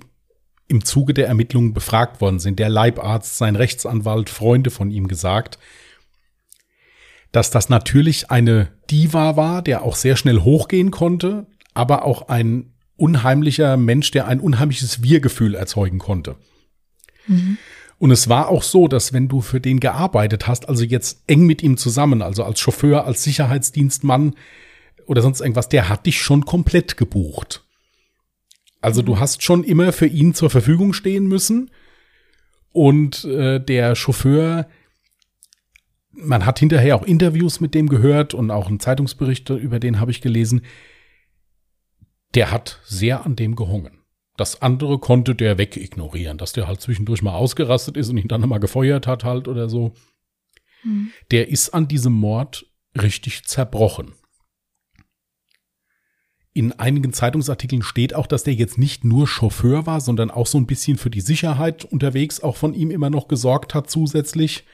im 0.67 0.83
Zuge 0.83 1.13
der 1.13 1.27
Ermittlungen 1.27 1.73
befragt 1.73 2.21
worden 2.21 2.39
sind, 2.39 2.59
der 2.59 2.69
Leibarzt, 2.69 3.37
sein 3.37 3.55
Rechtsanwalt, 3.55 4.29
Freunde 4.29 4.69
von 4.69 4.91
ihm 4.91 5.07
gesagt, 5.07 5.57
dass 7.31 7.51
das 7.51 7.69
natürlich 7.69 8.31
eine 8.31 8.69
Diva 8.89 9.35
war, 9.35 9.61
der 9.61 9.83
auch 9.83 9.95
sehr 9.95 10.15
schnell 10.15 10.39
hochgehen 10.39 10.91
konnte, 10.91 11.45
aber 11.73 12.03
auch 12.05 12.29
ein 12.29 12.73
unheimlicher 12.95 13.77
Mensch, 13.77 14.11
der 14.11 14.27
ein 14.27 14.39
unheimliches 14.39 15.03
Wir-Gefühl 15.03 15.55
erzeugen 15.55 15.99
konnte. 15.99 16.35
Mhm. 17.27 17.57
Und 17.99 18.11
es 18.11 18.29
war 18.29 18.49
auch 18.49 18.63
so, 18.63 18.87
dass 18.87 19.13
wenn 19.13 19.27
du 19.27 19.41
für 19.41 19.59
den 19.59 19.79
gearbeitet 19.79 20.47
hast, 20.47 20.69
also 20.69 20.83
jetzt 20.83 21.23
eng 21.27 21.45
mit 21.45 21.63
ihm 21.63 21.77
zusammen, 21.77 22.21
also 22.21 22.43
als 22.43 22.59
Chauffeur, 22.59 23.05
als 23.05 23.23
Sicherheitsdienstmann 23.23 24.35
oder 25.05 25.21
sonst 25.21 25.41
irgendwas, 25.41 25.69
der 25.69 25.89
hat 25.89 26.05
dich 26.05 26.21
schon 26.21 26.45
komplett 26.45 26.97
gebucht. 26.97 27.66
Also 28.87 29.01
du 29.01 29.19
hast 29.19 29.43
schon 29.43 29.65
immer 29.65 29.91
für 29.91 30.05
ihn 30.05 30.33
zur 30.33 30.49
Verfügung 30.49 30.93
stehen 30.93 31.27
müssen. 31.27 31.71
Und 32.71 33.25
äh, 33.25 33.59
der 33.59 33.95
Chauffeur, 33.95 34.65
man 36.13 36.45
hat 36.45 36.59
hinterher 36.59 36.95
auch 36.95 37.03
Interviews 37.03 37.59
mit 37.59 37.73
dem 37.73 37.89
gehört 37.89 38.33
und 38.33 38.49
auch 38.49 38.69
einen 38.69 38.79
Zeitungsbericht 38.79 39.49
über 39.49 39.81
den 39.81 39.99
habe 39.99 40.11
ich 40.11 40.21
gelesen. 40.21 40.61
Der 42.33 42.49
hat 42.49 42.79
sehr 42.85 43.25
an 43.25 43.35
dem 43.35 43.57
gehungen. 43.57 44.05
Das 44.37 44.61
andere 44.61 44.99
konnte 44.99 45.35
der 45.35 45.57
wegignorieren, 45.57 46.37
dass 46.37 46.53
der 46.53 46.67
halt 46.67 46.79
zwischendurch 46.79 47.21
mal 47.21 47.35
ausgerastet 47.35 47.97
ist 47.97 48.09
und 48.09 48.15
ihn 48.15 48.29
dann 48.29 48.39
nochmal 48.39 48.61
gefeuert 48.61 49.05
hat 49.05 49.25
halt 49.25 49.49
oder 49.49 49.67
so. 49.67 49.95
Hm. 50.83 51.11
Der 51.31 51.49
ist 51.49 51.73
an 51.73 51.89
diesem 51.89 52.13
Mord 52.13 52.65
richtig 52.95 53.43
zerbrochen 53.43 54.13
in 56.57 56.73
einigen 56.73 57.13
Zeitungsartikeln 57.13 57.83
steht 57.83 58.15
auch, 58.15 58.27
dass 58.27 58.43
der 58.43 58.53
jetzt 58.53 58.77
nicht 58.77 59.03
nur 59.03 59.27
Chauffeur 59.27 59.85
war, 59.85 60.01
sondern 60.01 60.31
auch 60.31 60.47
so 60.47 60.57
ein 60.57 60.65
bisschen 60.65 60.97
für 60.97 61.09
die 61.09 61.21
Sicherheit 61.21 61.85
unterwegs 61.85 62.39
auch 62.39 62.55
von 62.55 62.73
ihm 62.73 62.91
immer 62.91 63.09
noch 63.09 63.27
gesorgt 63.27 63.75
hat 63.75 63.89
zusätzlich. 63.89 64.65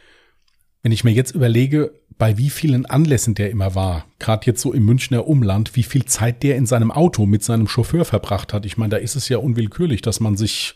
Wenn 0.81 0.91
ich 0.91 1.03
mir 1.03 1.11
jetzt 1.11 1.35
überlege, 1.35 1.93
bei 2.17 2.37
wie 2.37 2.49
vielen 2.49 2.85
Anlässen 2.85 3.35
der 3.35 3.51
immer 3.51 3.75
war, 3.75 4.05
gerade 4.19 4.45
jetzt 4.45 4.61
so 4.61 4.73
im 4.73 4.85
Münchner 4.85 5.27
Umland, 5.27 5.75
wie 5.75 5.83
viel 5.83 6.05
Zeit 6.05 6.43
der 6.43 6.55
in 6.55 6.65
seinem 6.65 6.91
Auto 6.91 7.25
mit 7.25 7.43
seinem 7.43 7.67
Chauffeur 7.67 8.05
verbracht 8.05 8.53
hat. 8.53 8.65
Ich 8.65 8.77
meine, 8.77 8.91
da 8.91 8.97
ist 8.97 9.15
es 9.15 9.29
ja 9.29 9.37
unwillkürlich, 9.37 10.01
dass 10.01 10.19
man 10.19 10.37
sich 10.37 10.75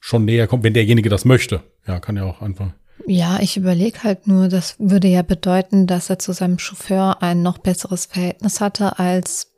schon 0.00 0.24
näher 0.24 0.46
kommt, 0.46 0.64
wenn 0.64 0.74
derjenige 0.74 1.08
das 1.08 1.24
möchte. 1.24 1.62
Ja, 1.86 2.00
kann 2.00 2.16
ja 2.16 2.24
auch 2.24 2.40
einfach. 2.40 2.72
Ja, 3.06 3.38
ich 3.40 3.56
überlege 3.56 4.02
halt 4.02 4.26
nur, 4.26 4.48
das 4.48 4.76
würde 4.78 5.08
ja 5.08 5.22
bedeuten, 5.22 5.86
dass 5.86 6.08
er 6.08 6.18
zu 6.18 6.32
seinem 6.32 6.58
Chauffeur 6.58 7.22
ein 7.22 7.42
noch 7.42 7.58
besseres 7.58 8.06
Verhältnis 8.06 8.60
hatte 8.60 8.98
als 8.98 9.53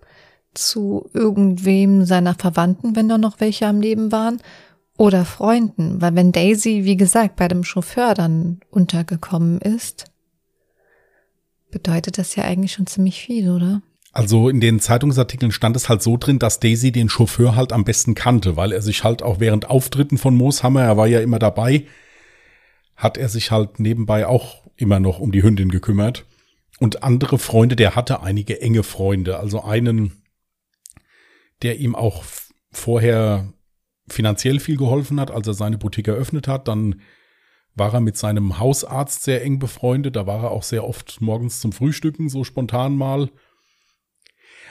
zu 0.58 1.08
irgendwem 1.12 2.04
seiner 2.04 2.34
Verwandten, 2.34 2.96
wenn 2.96 3.08
da 3.08 3.18
noch 3.18 3.40
welche 3.40 3.66
am 3.66 3.80
Leben 3.80 4.12
waren, 4.12 4.40
oder 4.98 5.24
Freunden, 5.24 6.00
weil 6.00 6.14
wenn 6.14 6.32
Daisy, 6.32 6.84
wie 6.84 6.96
gesagt, 6.96 7.36
bei 7.36 7.48
dem 7.48 7.64
Chauffeur 7.64 8.14
dann 8.14 8.60
untergekommen 8.70 9.60
ist, 9.60 10.06
bedeutet 11.70 12.16
das 12.18 12.34
ja 12.36 12.44
eigentlich 12.44 12.72
schon 12.72 12.86
ziemlich 12.86 13.20
viel, 13.20 13.50
oder? 13.50 13.82
Also 14.12 14.48
in 14.48 14.60
den 14.60 14.80
Zeitungsartikeln 14.80 15.52
stand 15.52 15.76
es 15.76 15.90
halt 15.90 16.02
so 16.02 16.16
drin, 16.16 16.38
dass 16.38 16.60
Daisy 16.60 16.90
den 16.90 17.10
Chauffeur 17.10 17.54
halt 17.54 17.74
am 17.74 17.84
besten 17.84 18.14
kannte, 18.14 18.56
weil 18.56 18.72
er 18.72 18.80
sich 18.80 19.04
halt 19.04 19.22
auch 19.22 19.40
während 19.40 19.68
Auftritten 19.68 20.16
von 20.16 20.34
Mooshammer, 20.34 20.82
er 20.82 20.96
war 20.96 21.06
ja 21.06 21.20
immer 21.20 21.38
dabei, 21.38 21.84
hat 22.96 23.18
er 23.18 23.28
sich 23.28 23.50
halt 23.50 23.78
nebenbei 23.78 24.26
auch 24.26 24.62
immer 24.76 25.00
noch 25.00 25.20
um 25.20 25.32
die 25.32 25.42
Hündin 25.42 25.68
gekümmert. 25.68 26.24
Und 26.78 27.02
andere 27.02 27.38
Freunde, 27.38 27.76
der 27.76 27.94
hatte 27.94 28.22
einige 28.22 28.60
enge 28.62 28.82
Freunde. 28.82 29.38
Also 29.38 29.62
einen 29.62 30.12
der 31.62 31.78
ihm 31.78 31.94
auch 31.94 32.24
vorher 32.70 33.52
finanziell 34.08 34.60
viel 34.60 34.76
geholfen 34.76 35.18
hat, 35.20 35.30
als 35.30 35.46
er 35.46 35.54
seine 35.54 35.78
Boutique 35.78 36.08
eröffnet 36.08 36.48
hat. 36.48 36.68
Dann 36.68 37.00
war 37.74 37.92
er 37.92 38.00
mit 38.00 38.16
seinem 38.16 38.58
Hausarzt 38.58 39.22
sehr 39.24 39.42
eng 39.44 39.58
befreundet. 39.58 40.16
Da 40.16 40.26
war 40.26 40.44
er 40.44 40.50
auch 40.50 40.62
sehr 40.62 40.84
oft 40.84 41.20
morgens 41.20 41.60
zum 41.60 41.72
Frühstücken, 41.72 42.28
so 42.28 42.44
spontan 42.44 42.96
mal. 42.96 43.30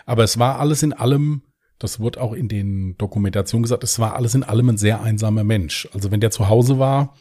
Aber 0.05 0.23
es 0.23 0.37
war 0.39 0.59
alles 0.59 0.83
in 0.83 0.93
allem, 0.93 1.43
das 1.79 1.99
wurde 1.99 2.21
auch 2.21 2.33
in 2.33 2.47
den 2.47 2.95
Dokumentationen 2.97 3.63
gesagt, 3.63 3.83
es 3.83 3.99
war 3.99 4.15
alles 4.15 4.35
in 4.35 4.43
allem 4.43 4.69
ein 4.69 4.77
sehr 4.77 5.01
einsamer 5.01 5.43
Mensch. 5.43 5.87
Also 5.93 6.11
wenn 6.11 6.19
der 6.19 6.31
zu 6.31 6.47
Hause 6.47 6.79
war, 6.79 7.15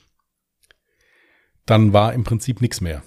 dann 1.66 1.92
war 1.92 2.12
im 2.12 2.24
Prinzip 2.24 2.60
nichts 2.60 2.80
mehr. 2.80 3.02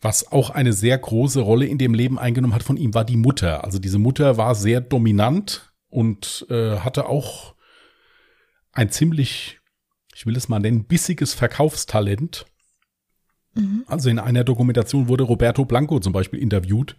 Was 0.00 0.30
auch 0.30 0.50
eine 0.50 0.72
sehr 0.72 0.96
große 0.96 1.40
Rolle 1.40 1.66
in 1.66 1.78
dem 1.78 1.92
Leben 1.92 2.18
eingenommen 2.18 2.54
hat 2.54 2.62
von 2.62 2.76
ihm, 2.76 2.94
war 2.94 3.04
die 3.04 3.16
Mutter. 3.16 3.64
Also 3.64 3.78
diese 3.78 3.98
Mutter 3.98 4.36
war 4.36 4.54
sehr 4.54 4.80
dominant 4.80 5.72
und 5.88 6.46
äh, 6.50 6.78
hatte 6.78 7.08
auch 7.08 7.54
ein 8.72 8.90
ziemlich, 8.90 9.58
ich 10.14 10.24
will 10.24 10.36
es 10.36 10.48
mal 10.48 10.60
nennen, 10.60 10.84
bissiges 10.84 11.34
Verkaufstalent. 11.34 12.46
Mhm. 13.54 13.84
Also 13.88 14.08
in 14.08 14.20
einer 14.20 14.44
Dokumentation 14.44 15.08
wurde 15.08 15.24
Roberto 15.24 15.64
Blanco 15.64 15.98
zum 15.98 16.12
Beispiel 16.12 16.40
interviewt. 16.40 16.96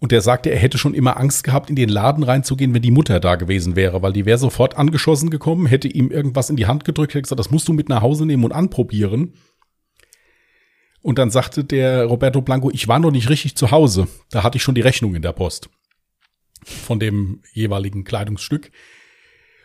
Und 0.00 0.12
der 0.12 0.20
sagte, 0.20 0.50
er 0.50 0.58
hätte 0.58 0.78
schon 0.78 0.94
immer 0.94 1.16
Angst 1.16 1.42
gehabt, 1.42 1.70
in 1.70 1.76
den 1.76 1.88
Laden 1.88 2.22
reinzugehen, 2.22 2.72
wenn 2.72 2.82
die 2.82 2.92
Mutter 2.92 3.18
da 3.18 3.34
gewesen 3.34 3.74
wäre, 3.74 4.00
weil 4.00 4.12
die 4.12 4.26
wäre 4.26 4.38
sofort 4.38 4.76
angeschossen 4.76 5.28
gekommen, 5.28 5.66
hätte 5.66 5.88
ihm 5.88 6.10
irgendwas 6.10 6.50
in 6.50 6.56
die 6.56 6.66
Hand 6.66 6.84
gedrückt, 6.84 7.14
hätte 7.14 7.22
gesagt, 7.22 7.40
das 7.40 7.50
musst 7.50 7.66
du 7.66 7.72
mit 7.72 7.88
nach 7.88 8.02
Hause 8.02 8.24
nehmen 8.24 8.44
und 8.44 8.52
anprobieren. 8.52 9.34
Und 11.08 11.18
dann 11.18 11.30
sagte 11.30 11.64
der 11.64 12.04
Roberto 12.04 12.42
Blanco, 12.42 12.70
ich 12.70 12.86
war 12.86 12.98
noch 12.98 13.10
nicht 13.10 13.30
richtig 13.30 13.56
zu 13.56 13.70
Hause. 13.70 14.08
Da 14.28 14.42
hatte 14.42 14.58
ich 14.58 14.62
schon 14.62 14.74
die 14.74 14.82
Rechnung 14.82 15.14
in 15.14 15.22
der 15.22 15.32
Post 15.32 15.70
von 16.62 17.00
dem 17.00 17.40
jeweiligen 17.54 18.04
Kleidungsstück. 18.04 18.70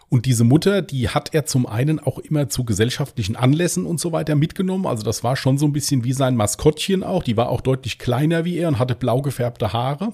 Und 0.07 0.25
diese 0.25 0.45
Mutter, 0.45 0.81
die 0.81 1.09
hat 1.09 1.33
er 1.33 1.45
zum 1.45 1.65
einen 1.65 1.99
auch 1.99 2.19
immer 2.19 2.47
zu 2.47 2.63
gesellschaftlichen 2.63 3.35
Anlässen 3.35 3.85
und 3.85 3.99
so 3.99 4.13
weiter 4.13 4.35
mitgenommen. 4.35 4.87
Also 4.87 5.03
das 5.03 5.25
war 5.25 5.35
schon 5.35 5.57
so 5.57 5.65
ein 5.65 5.73
bisschen 5.73 6.05
wie 6.05 6.13
sein 6.13 6.37
Maskottchen 6.37 7.03
auch. 7.03 7.23
Die 7.23 7.35
war 7.35 7.49
auch 7.49 7.59
deutlich 7.59 7.99
kleiner 7.99 8.45
wie 8.45 8.55
er 8.55 8.69
und 8.69 8.79
hatte 8.79 8.95
blau 8.95 9.21
gefärbte 9.21 9.73
Haare. 9.73 10.13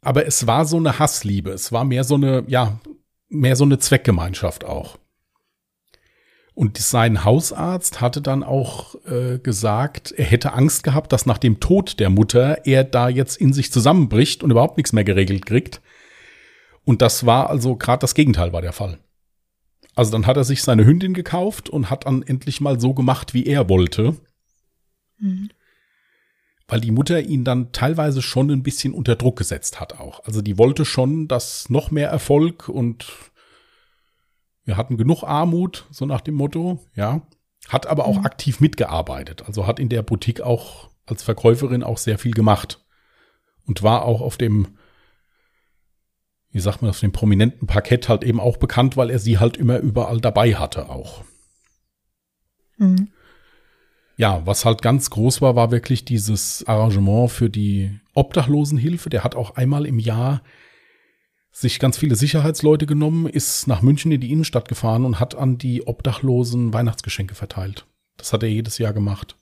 Aber 0.00 0.26
es 0.26 0.48
war 0.48 0.64
so 0.64 0.78
eine 0.78 0.98
Hassliebe. 0.98 1.50
Es 1.50 1.70
war 1.70 1.84
mehr 1.84 2.02
so 2.02 2.16
eine, 2.16 2.42
ja, 2.48 2.80
mehr 3.28 3.54
so 3.54 3.62
eine 3.62 3.78
Zweckgemeinschaft 3.78 4.64
auch. 4.64 4.98
Und 6.54 6.78
sein 6.78 7.24
Hausarzt 7.24 8.00
hatte 8.00 8.22
dann 8.22 8.44
auch 8.44 8.94
äh, 9.06 9.38
gesagt, 9.38 10.12
er 10.12 10.24
hätte 10.24 10.52
Angst 10.52 10.84
gehabt, 10.84 11.12
dass 11.12 11.26
nach 11.26 11.38
dem 11.38 11.58
Tod 11.58 11.98
der 11.98 12.10
Mutter 12.10 12.64
er 12.64 12.84
da 12.84 13.08
jetzt 13.08 13.36
in 13.36 13.52
sich 13.52 13.72
zusammenbricht 13.72 14.44
und 14.44 14.52
überhaupt 14.52 14.76
nichts 14.76 14.92
mehr 14.92 15.02
geregelt 15.02 15.46
kriegt. 15.46 15.80
Und 16.84 17.02
das 17.02 17.26
war 17.26 17.50
also 17.50 17.76
gerade 17.76 18.00
das 18.00 18.14
Gegenteil 18.14 18.52
war 18.52 18.62
der 18.62 18.72
Fall. 18.72 18.98
Also 19.96 20.12
dann 20.12 20.26
hat 20.26 20.36
er 20.36 20.44
sich 20.44 20.62
seine 20.62 20.86
Hündin 20.86 21.14
gekauft 21.14 21.68
und 21.68 21.90
hat 21.90 22.06
dann 22.06 22.22
endlich 22.22 22.60
mal 22.60 22.78
so 22.78 22.94
gemacht, 22.94 23.34
wie 23.34 23.46
er 23.46 23.68
wollte. 23.68 24.16
Mhm. 25.18 25.50
Weil 26.68 26.80
die 26.80 26.92
Mutter 26.92 27.20
ihn 27.20 27.44
dann 27.44 27.72
teilweise 27.72 28.22
schon 28.22 28.50
ein 28.50 28.62
bisschen 28.62 28.94
unter 28.94 29.16
Druck 29.16 29.36
gesetzt 29.36 29.80
hat 29.80 29.98
auch. 29.98 30.24
Also 30.24 30.40
die 30.40 30.56
wollte 30.56 30.84
schon, 30.84 31.26
dass 31.26 31.68
noch 31.68 31.90
mehr 31.90 32.08
Erfolg 32.08 32.68
und 32.68 33.06
wir 34.64 34.76
hatten 34.76 34.96
genug 34.96 35.22
Armut, 35.22 35.86
so 35.90 36.06
nach 36.06 36.20
dem 36.20 36.34
Motto, 36.34 36.84
ja. 36.94 37.22
Hat 37.68 37.86
aber 37.86 38.06
auch 38.06 38.18
mhm. 38.18 38.26
aktiv 38.26 38.60
mitgearbeitet. 38.60 39.44
Also 39.46 39.66
hat 39.66 39.78
in 39.78 39.88
der 39.88 40.02
Boutique 40.02 40.42
auch 40.42 40.90
als 41.06 41.22
Verkäuferin 41.22 41.82
auch 41.82 41.98
sehr 41.98 42.18
viel 42.18 42.32
gemacht. 42.32 42.84
Und 43.66 43.82
war 43.82 44.04
auch 44.04 44.20
auf 44.20 44.36
dem, 44.36 44.76
wie 46.50 46.60
sagt 46.60 46.82
man, 46.82 46.90
auf 46.90 47.00
dem 47.00 47.12
prominenten 47.12 47.66
Parkett 47.66 48.08
halt 48.08 48.24
eben 48.24 48.40
auch 48.40 48.58
bekannt, 48.58 48.96
weil 48.96 49.10
er 49.10 49.18
sie 49.18 49.38
halt 49.38 49.56
immer 49.56 49.78
überall 49.78 50.20
dabei 50.20 50.54
hatte 50.54 50.90
auch. 50.90 51.24
Mhm. 52.76 53.08
Ja, 54.16 54.46
was 54.46 54.64
halt 54.64 54.80
ganz 54.82 55.10
groß 55.10 55.40
war, 55.40 55.56
war 55.56 55.70
wirklich 55.70 56.04
dieses 56.04 56.64
Arrangement 56.66 57.30
für 57.30 57.50
die 57.50 57.98
Obdachlosenhilfe. 58.14 59.10
Der 59.10 59.24
hat 59.24 59.34
auch 59.34 59.56
einmal 59.56 59.86
im 59.86 59.98
Jahr 59.98 60.42
sich 61.56 61.78
ganz 61.78 61.96
viele 61.96 62.16
Sicherheitsleute 62.16 62.84
genommen, 62.84 63.26
ist 63.26 63.68
nach 63.68 63.80
München 63.80 64.10
in 64.10 64.20
die 64.20 64.32
Innenstadt 64.32 64.68
gefahren 64.68 65.04
und 65.04 65.20
hat 65.20 65.36
an 65.36 65.56
die 65.56 65.86
Obdachlosen 65.86 66.74
Weihnachtsgeschenke 66.74 67.36
verteilt. 67.36 67.86
Das 68.16 68.32
hat 68.32 68.42
er 68.42 68.48
jedes 68.48 68.78
Jahr 68.78 68.92
gemacht. 68.92 69.36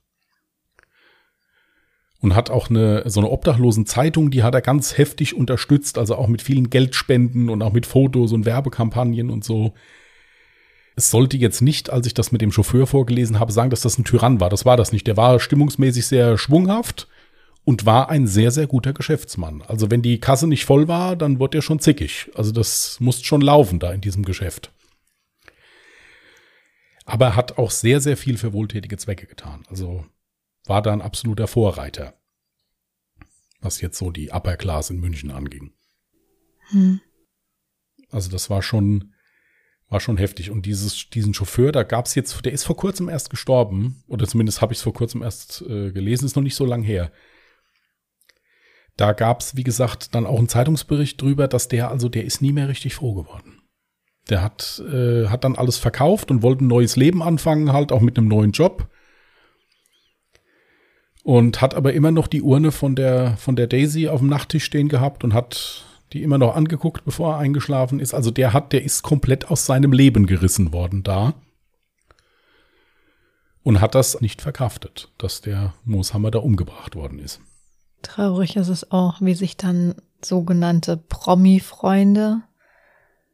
und 2.20 2.36
hat 2.36 2.50
auch 2.50 2.70
eine 2.70 3.02
so 3.10 3.18
eine 3.18 3.30
obdachlosen 3.30 3.84
Zeitung, 3.84 4.30
die 4.30 4.44
hat 4.44 4.54
er 4.54 4.60
ganz 4.60 4.96
heftig 4.96 5.34
unterstützt, 5.34 5.98
also 5.98 6.14
auch 6.14 6.28
mit 6.28 6.40
vielen 6.40 6.70
Geldspenden 6.70 7.48
und 7.48 7.62
auch 7.62 7.72
mit 7.72 7.84
Fotos 7.86 8.32
und 8.32 8.44
Werbekampagnen 8.44 9.28
und 9.28 9.42
so. 9.42 9.72
Es 10.94 11.10
sollte 11.10 11.36
jetzt 11.38 11.62
nicht, 11.62 11.90
als 11.90 12.06
ich 12.06 12.14
das 12.14 12.30
mit 12.30 12.42
dem 12.42 12.52
Chauffeur 12.52 12.86
vorgelesen 12.86 13.40
habe, 13.40 13.50
sagen, 13.50 13.70
dass 13.70 13.80
das 13.80 13.98
ein 13.98 14.04
Tyrann 14.04 14.38
war. 14.38 14.50
Das 14.50 14.64
war 14.64 14.76
das 14.76 14.92
nicht. 14.92 15.06
Der 15.06 15.16
war 15.16 15.40
stimmungsmäßig 15.40 16.06
sehr 16.06 16.38
schwunghaft 16.38 17.08
und 17.64 17.86
war 17.86 18.08
ein 18.08 18.26
sehr, 18.26 18.50
sehr 18.50 18.66
guter 18.66 18.92
Geschäftsmann. 18.92 19.62
Also 19.62 19.90
wenn 19.90 20.02
die 20.02 20.18
Kasse 20.18 20.46
nicht 20.46 20.64
voll 20.64 20.88
war, 20.88 21.16
dann 21.16 21.38
wurde 21.38 21.58
er 21.58 21.62
schon 21.62 21.78
zickig. 21.78 22.30
Also 22.34 22.52
das 22.52 22.98
musste 23.00 23.24
schon 23.24 23.40
laufen 23.40 23.78
da 23.78 23.92
in 23.92 24.00
diesem 24.00 24.24
Geschäft. 24.24 24.72
Aber 27.04 27.26
er 27.26 27.36
hat 27.36 27.58
auch 27.58 27.70
sehr, 27.70 28.00
sehr 28.00 28.16
viel 28.16 28.36
für 28.36 28.52
wohltätige 28.52 28.96
Zwecke 28.96 29.26
getan. 29.26 29.64
Also 29.68 30.04
war 30.64 30.82
da 30.82 30.92
ein 30.92 31.02
absoluter 31.02 31.46
Vorreiter, 31.46 32.14
was 33.60 33.80
jetzt 33.80 33.98
so 33.98 34.10
die 34.10 34.32
Upper 34.32 34.56
Class 34.56 34.90
in 34.90 35.00
München 35.00 35.30
anging. 35.30 35.72
Hm. 36.70 37.00
Also 38.10 38.30
das 38.30 38.50
war 38.50 38.62
schon, 38.62 39.14
war 39.88 40.00
schon 40.00 40.16
heftig. 40.16 40.50
Und 40.50 40.66
dieses, 40.66 41.10
diesen 41.10 41.34
Chauffeur, 41.34 41.72
da 41.72 41.82
gab 41.82 42.06
es 42.06 42.14
jetzt, 42.14 42.44
der 42.44 42.52
ist 42.52 42.64
vor 42.64 42.76
kurzem 42.76 43.08
erst 43.08 43.30
gestorben, 43.30 44.02
oder 44.06 44.26
zumindest 44.26 44.60
habe 44.60 44.72
ich 44.72 44.78
es 44.78 44.82
vor 44.82 44.94
kurzem 44.94 45.22
erst 45.22 45.62
äh, 45.62 45.92
gelesen, 45.92 46.26
ist 46.26 46.36
noch 46.36 46.42
nicht 46.42 46.56
so 46.56 46.66
lang 46.66 46.82
her. 46.82 47.12
Da 48.96 49.12
gab 49.12 49.40
es, 49.40 49.56
wie 49.56 49.64
gesagt, 49.64 50.14
dann 50.14 50.26
auch 50.26 50.38
einen 50.38 50.48
Zeitungsbericht 50.48 51.20
drüber, 51.20 51.48
dass 51.48 51.68
der, 51.68 51.90
also 51.90 52.08
der 52.08 52.24
ist 52.24 52.42
nie 52.42 52.52
mehr 52.52 52.68
richtig 52.68 52.94
froh 52.94 53.14
geworden. 53.14 53.62
Der 54.28 54.42
hat, 54.42 54.82
äh, 54.92 55.26
hat 55.28 55.44
dann 55.44 55.56
alles 55.56 55.78
verkauft 55.78 56.30
und 56.30 56.42
wollte 56.42 56.64
ein 56.64 56.68
neues 56.68 56.96
Leben 56.96 57.22
anfangen, 57.22 57.72
halt 57.72 57.90
auch 57.90 58.00
mit 58.00 58.16
einem 58.18 58.28
neuen 58.28 58.52
Job 58.52 58.88
und 61.22 61.60
hat 61.60 61.74
aber 61.74 61.92
immer 61.92 62.10
noch 62.10 62.26
die 62.26 62.42
Urne 62.42 62.72
von 62.72 62.96
der, 62.96 63.36
von 63.36 63.56
der 63.56 63.66
Daisy 63.66 64.08
auf 64.08 64.20
dem 64.20 64.28
Nachttisch 64.28 64.64
stehen 64.64 64.88
gehabt 64.88 65.24
und 65.24 65.34
hat 65.34 65.84
die 66.12 66.22
immer 66.22 66.38
noch 66.38 66.54
angeguckt, 66.54 67.04
bevor 67.04 67.34
er 67.34 67.38
eingeschlafen 67.38 68.00
ist. 68.00 68.12
Also 68.12 68.30
der 68.30 68.52
hat, 68.52 68.72
der 68.72 68.82
ist 68.82 69.02
komplett 69.02 69.50
aus 69.50 69.64
seinem 69.64 69.92
Leben 69.92 70.26
gerissen 70.26 70.72
worden 70.72 71.02
da. 71.02 71.34
Und 73.62 73.80
hat 73.80 73.94
das 73.94 74.20
nicht 74.20 74.42
verkraftet, 74.42 75.10
dass 75.18 75.40
der 75.40 75.72
Mooshammer 75.84 76.32
da 76.32 76.40
umgebracht 76.40 76.96
worden 76.96 77.20
ist. 77.20 77.40
Traurig 78.02 78.56
ist 78.56 78.68
es 78.68 78.90
auch, 78.90 79.20
wie 79.20 79.34
sich 79.34 79.56
dann 79.56 79.94
sogenannte 80.24 80.96
Promi-Freunde 80.96 82.42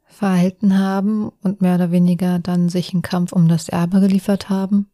verhalten 0.07 0.79
haben 0.79 1.31
und 1.43 1.61
mehr 1.61 1.75
oder 1.75 1.91
weniger 1.91 2.39
dann 2.39 2.69
sich 2.69 2.93
einen 2.93 3.03
Kampf 3.03 3.33
um 3.33 3.49
das 3.49 3.69
Erbe 3.69 4.01
geliefert 4.01 4.49
haben 4.49 4.91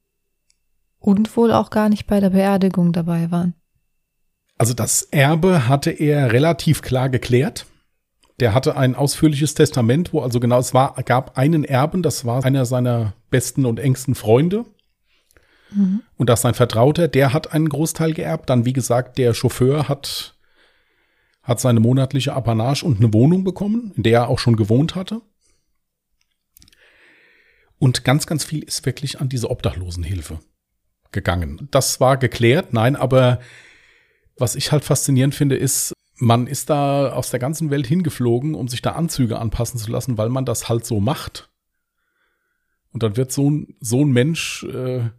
und 0.98 1.37
wohl 1.37 1.52
auch 1.52 1.70
gar 1.70 1.88
nicht 1.88 2.06
bei 2.06 2.20
der 2.20 2.30
Beerdigung 2.30 2.92
dabei 2.92 3.30
waren. 3.30 3.54
Also 4.58 4.74
das 4.74 5.02
Erbe 5.02 5.68
hatte 5.68 5.90
er 5.90 6.32
relativ 6.32 6.82
klar 6.82 7.08
geklärt. 7.08 7.66
Der 8.40 8.54
hatte 8.54 8.76
ein 8.76 8.94
ausführliches 8.94 9.54
Testament, 9.54 10.12
wo 10.12 10.20
also 10.20 10.40
genau 10.40 10.58
es 10.58 10.74
war, 10.74 10.94
gab 11.04 11.38
einen 11.38 11.64
Erben, 11.64 12.02
das 12.02 12.24
war 12.24 12.44
einer 12.44 12.66
seiner 12.66 13.14
besten 13.30 13.64
und 13.64 13.78
engsten 13.78 14.14
Freunde. 14.14 14.64
Mhm. 15.74 16.02
Und 16.16 16.28
das 16.28 16.42
sein 16.42 16.54
Vertrauter, 16.54 17.08
der 17.08 17.32
hat 17.32 17.52
einen 17.52 17.68
Großteil 17.68 18.12
geerbt. 18.12 18.50
Dann, 18.50 18.64
wie 18.64 18.72
gesagt, 18.72 19.18
der 19.18 19.34
Chauffeur 19.34 19.88
hat, 19.88 20.37
hat 21.42 21.60
seine 21.60 21.80
monatliche 21.80 22.32
Apanage 22.32 22.84
und 22.84 22.98
eine 22.98 23.12
Wohnung 23.12 23.44
bekommen, 23.44 23.92
in 23.96 24.02
der 24.02 24.20
er 24.20 24.28
auch 24.28 24.38
schon 24.38 24.56
gewohnt 24.56 24.94
hatte. 24.94 25.20
Und 27.78 28.04
ganz, 28.04 28.26
ganz 28.26 28.44
viel 28.44 28.62
ist 28.62 28.87
wirklich 28.87 29.20
an 29.20 29.28
diese 29.28 29.50
Obdachlosenhilfe 29.50 30.40
gegangen. 31.12 31.68
Das 31.70 32.00
war 32.00 32.16
geklärt, 32.16 32.72
nein, 32.72 32.96
aber 32.96 33.40
was 34.37 34.56
ich 34.56 34.72
halt 34.72 34.84
faszinierend 34.84 35.34
finde, 35.34 35.56
ist, 35.56 35.92
man 36.16 36.46
ist 36.46 36.70
da 36.70 37.12
aus 37.12 37.30
der 37.30 37.40
ganzen 37.40 37.70
Welt 37.70 37.87
hingeflogen, 37.87 38.54
um 38.54 38.68
sich 38.68 38.82
da 38.82 38.92
Anzüge 38.92 39.38
anpassen 39.38 39.78
zu 39.78 39.90
lassen, 39.90 40.18
weil 40.18 40.28
man 40.28 40.44
das 40.44 40.68
halt 40.68 40.87
so 40.87 41.00
macht. 41.00 41.50
Und 42.92 43.02
dann 43.02 43.16
wird 43.16 43.32
so 43.32 43.50
ein, 43.50 43.76
so 43.80 44.04
ein 44.04 44.12
Mensch 44.12 44.64
äh, 44.64 45.10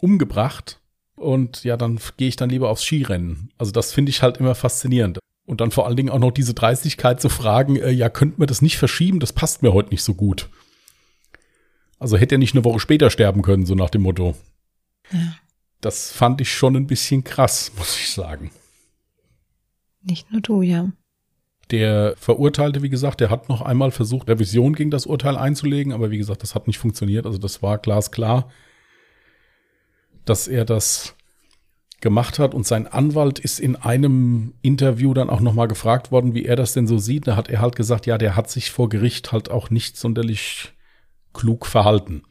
umgebracht 0.00 0.80
und 1.16 1.64
ja, 1.64 1.76
dann 1.76 1.98
gehe 2.16 2.28
ich 2.28 2.36
dann 2.36 2.50
lieber 2.50 2.70
aufs 2.70 2.84
Skirennen. 2.84 3.50
Also 3.58 3.72
das 3.72 3.92
finde 3.92 4.10
ich 4.10 4.22
halt 4.22 4.38
immer 4.38 4.54
faszinierend. 4.54 5.18
Und 5.46 5.60
dann 5.60 5.70
vor 5.70 5.86
allen 5.86 5.96
Dingen 5.96 6.10
auch 6.10 6.18
noch 6.18 6.30
diese 6.30 6.54
Dreistigkeit 6.54 7.20
zu 7.20 7.28
fragen, 7.28 7.76
äh, 7.76 7.90
ja, 7.90 8.10
könnten 8.10 8.40
wir 8.40 8.46
das 8.46 8.62
nicht 8.62 8.76
verschieben? 8.76 9.18
Das 9.18 9.32
passt 9.32 9.62
mir 9.62 9.72
heute 9.72 9.90
nicht 9.90 10.02
so 10.02 10.14
gut. 10.14 10.48
Also 11.98 12.16
hätte 12.16 12.34
er 12.34 12.38
nicht 12.38 12.54
eine 12.54 12.64
Woche 12.64 12.80
später 12.80 13.10
sterben 13.10 13.42
können, 13.42 13.66
so 13.66 13.74
nach 13.74 13.90
dem 13.90 14.02
Motto. 14.02 14.36
Ja. 15.10 15.36
Das 15.80 16.12
fand 16.12 16.40
ich 16.40 16.52
schon 16.52 16.76
ein 16.76 16.86
bisschen 16.86 17.24
krass, 17.24 17.72
muss 17.78 17.96
ich 17.98 18.10
sagen. 18.10 18.50
Nicht 20.02 20.30
nur 20.30 20.40
du, 20.40 20.62
ja. 20.62 20.92
Der 21.70 22.14
Verurteilte, 22.16 22.82
wie 22.82 22.88
gesagt, 22.88 23.20
der 23.20 23.30
hat 23.30 23.48
noch 23.48 23.60
einmal 23.60 23.90
versucht, 23.90 24.28
Revision 24.28 24.74
gegen 24.74 24.90
das 24.90 25.06
Urteil 25.06 25.36
einzulegen, 25.36 25.92
aber 25.92 26.10
wie 26.10 26.18
gesagt, 26.18 26.42
das 26.42 26.54
hat 26.54 26.66
nicht 26.66 26.78
funktioniert. 26.78 27.26
Also 27.26 27.38
das 27.38 27.62
war 27.62 27.78
glasklar, 27.78 28.50
dass 30.28 30.48
er 30.48 30.64
das 30.64 31.14
gemacht 32.00 32.38
hat 32.38 32.54
und 32.54 32.66
sein 32.66 32.86
Anwalt 32.86 33.38
ist 33.38 33.58
in 33.58 33.74
einem 33.74 34.54
Interview 34.62 35.14
dann 35.14 35.30
auch 35.30 35.40
nochmal 35.40 35.68
gefragt 35.68 36.12
worden, 36.12 36.34
wie 36.34 36.44
er 36.44 36.54
das 36.56 36.72
denn 36.72 36.86
so 36.86 36.98
sieht. 36.98 37.26
Da 37.26 37.34
hat 37.34 37.48
er 37.48 37.60
halt 37.60 37.74
gesagt, 37.74 38.06
ja, 38.06 38.18
der 38.18 38.36
hat 38.36 38.50
sich 38.50 38.70
vor 38.70 38.88
Gericht 38.88 39.32
halt 39.32 39.50
auch 39.50 39.70
nicht 39.70 39.96
sonderlich 39.96 40.72
klug 41.32 41.66
verhalten. 41.66 42.22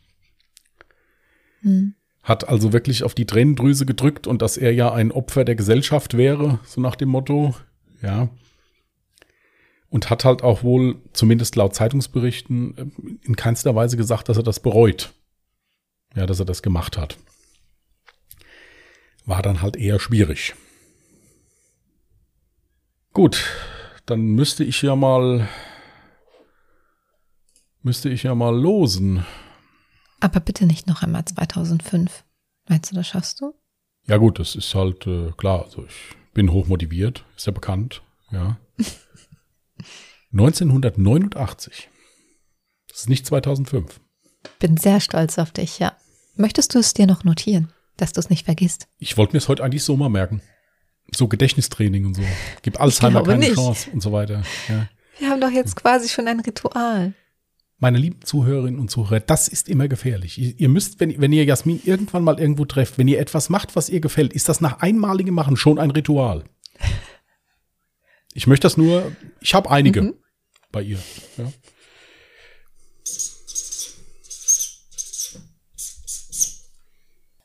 Hm 1.61 1.95
hat 2.27 2.49
also 2.49 2.73
wirklich 2.73 3.03
auf 3.03 3.15
die 3.15 3.25
Tränendrüse 3.25 3.85
gedrückt 3.85 4.27
und 4.27 4.41
dass 4.41 4.57
er 4.57 4.73
ja 4.73 4.91
ein 4.91 5.13
Opfer 5.13 5.45
der 5.45 5.55
Gesellschaft 5.55 6.17
wäre, 6.17 6.59
so 6.65 6.81
nach 6.81 6.97
dem 6.97 7.07
Motto, 7.07 7.55
ja. 8.01 8.27
Und 9.89 10.09
hat 10.09 10.25
halt 10.25 10.43
auch 10.43 10.61
wohl, 10.61 10.97
zumindest 11.13 11.55
laut 11.55 11.73
Zeitungsberichten, 11.73 13.19
in 13.23 13.37
keinster 13.37 13.73
Weise 13.75 13.95
gesagt, 13.95 14.27
dass 14.27 14.35
er 14.35 14.43
das 14.43 14.59
bereut. 14.59 15.13
Ja, 16.15 16.25
dass 16.25 16.39
er 16.39 16.45
das 16.45 16.61
gemacht 16.61 16.97
hat. 16.97 17.17
War 19.27 19.41
dann 19.41 19.61
halt 19.61 19.75
eher 19.75 19.99
schwierig. 19.99 20.55
Gut, 23.11 23.43
dann 24.05 24.21
müsste 24.21 24.63
ich 24.63 24.81
ja 24.81 24.95
mal, 24.95 25.49
müsste 27.81 28.07
ich 28.07 28.23
ja 28.23 28.33
mal 28.35 28.57
losen. 28.57 29.25
Aber 30.21 30.39
bitte 30.39 30.65
nicht 30.65 30.87
noch 30.87 31.03
einmal 31.03 31.25
2005. 31.25 32.23
Meinst 32.69 32.89
du, 32.91 32.95
das 32.95 33.07
schaffst 33.07 33.41
du? 33.41 33.53
Ja 34.07 34.15
gut, 34.15 34.39
das 34.39 34.55
ist 34.55 34.73
halt 34.73 35.05
äh, 35.07 35.33
klar. 35.35 35.65
Also 35.65 35.85
ich 35.85 36.15
bin 36.33 36.53
hochmotiviert, 36.53 37.25
ist 37.35 37.47
ja 37.47 37.51
bekannt. 37.51 38.01
Ja. 38.31 38.57
1989. 40.31 41.89
Das 42.87 42.99
ist 43.01 43.09
nicht 43.09 43.25
2005. 43.25 43.99
Bin 44.59 44.77
sehr 44.77 45.01
stolz 45.01 45.37
auf 45.37 45.51
dich, 45.51 45.79
ja. 45.79 45.97
Möchtest 46.35 46.75
du 46.75 46.79
es 46.79 46.93
dir 46.93 47.07
noch 47.07 47.25
notieren, 47.25 47.73
dass 48.01 48.13
du 48.13 48.19
es 48.19 48.29
nicht 48.29 48.45
vergisst? 48.45 48.87
Ich 48.99 49.17
wollte 49.17 49.33
mir 49.33 49.39
es 49.39 49.47
heute 49.47 49.63
eigentlich 49.63 49.83
so 49.83 49.97
mal 49.97 50.09
merken. 50.09 50.41
So 51.15 51.27
Gedächtnistraining 51.27 52.05
und 52.05 52.15
so. 52.15 52.23
Gib 52.61 52.79
Alzheimer 52.79 53.23
keine 53.23 53.39
nicht. 53.39 53.55
Chance 53.55 53.89
und 53.91 54.01
so 54.01 54.11
weiter. 54.11 54.43
Ja. 54.67 54.87
Wir 55.19 55.29
haben 55.29 55.41
doch 55.41 55.51
jetzt 55.51 55.75
quasi 55.75 56.09
schon 56.09 56.27
ein 56.27 56.39
Ritual 56.39 57.13
meine 57.79 57.97
lieben 57.97 58.21
Zuhörerinnen 58.23 58.79
und 58.79 58.89
Zuhörer, 58.89 59.19
das 59.19 59.47
ist 59.47 59.69
immer 59.69 59.87
gefährlich. 59.87 60.59
Ihr, 60.59 60.69
müsst, 60.69 60.99
wenn, 60.99 61.19
wenn 61.21 61.31
ihr 61.31 61.45
Jasmin 61.45 61.79
irgendwann 61.83 62.23
mal 62.23 62.39
irgendwo 62.39 62.65
trefft, 62.65 62.97
wenn 62.97 63.07
ihr 63.07 63.19
etwas 63.19 63.49
macht, 63.49 63.75
was 63.75 63.89
ihr 63.89 63.99
gefällt, 63.99 64.33
ist 64.33 64.49
das 64.49 64.61
nach 64.61 64.79
einmaligem 64.79 65.35
Machen 65.35 65.57
schon 65.57 65.77
ein 65.77 65.91
Ritual. 65.91 66.43
Ich 68.33 68.47
möchte 68.47 68.65
das 68.65 68.77
nur, 68.77 69.15
ich 69.41 69.53
habe 69.53 69.69
einige 69.69 70.01
mhm. 70.01 70.13
bei 70.71 70.81
ihr. 70.81 70.99
Ja. 71.37 71.51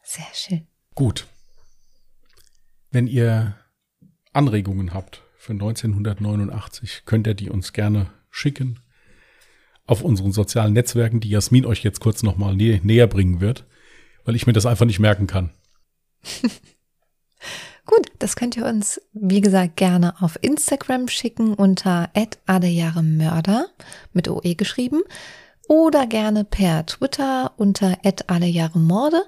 Sehr 0.02 0.26
schön. 0.34 0.66
Gut. 0.94 1.26
Wenn 2.90 3.06
ihr 3.06 3.56
Anregungen 4.32 4.92
habt 4.92 5.22
für 5.36 5.52
1989, 5.52 7.02
könnt 7.06 7.26
ihr 7.26 7.34
die 7.34 7.50
uns 7.50 7.72
gerne 7.72 8.10
schicken 8.30 8.80
auf 9.86 10.02
unseren 10.02 10.32
sozialen 10.32 10.72
Netzwerken, 10.72 11.20
die 11.20 11.30
Jasmin 11.30 11.66
euch 11.66 11.82
jetzt 11.82 12.00
kurz 12.00 12.22
nochmal 12.22 12.54
nä 12.54 12.80
näher 12.82 13.06
bringen 13.06 13.40
wird, 13.40 13.64
weil 14.24 14.36
ich 14.36 14.46
mir 14.46 14.52
das 14.52 14.66
einfach 14.66 14.86
nicht 14.86 15.00
merken 15.00 15.26
kann. 15.26 15.50
Gut, 17.84 18.12
das 18.20 18.36
könnt 18.36 18.56
ihr 18.56 18.64
uns, 18.64 19.00
wie 19.12 19.40
gesagt, 19.40 19.76
gerne 19.76 20.22
auf 20.22 20.38
Instagram 20.40 21.08
schicken 21.08 21.54
unter 21.54 22.10
@allejahremörder 22.46 23.66
mit 24.12 24.28
OE 24.28 24.54
geschrieben 24.54 25.02
oder 25.68 26.06
gerne 26.06 26.44
per 26.44 26.86
Twitter 26.86 27.52
unter 27.56 27.98
allejahremorde 28.28 29.24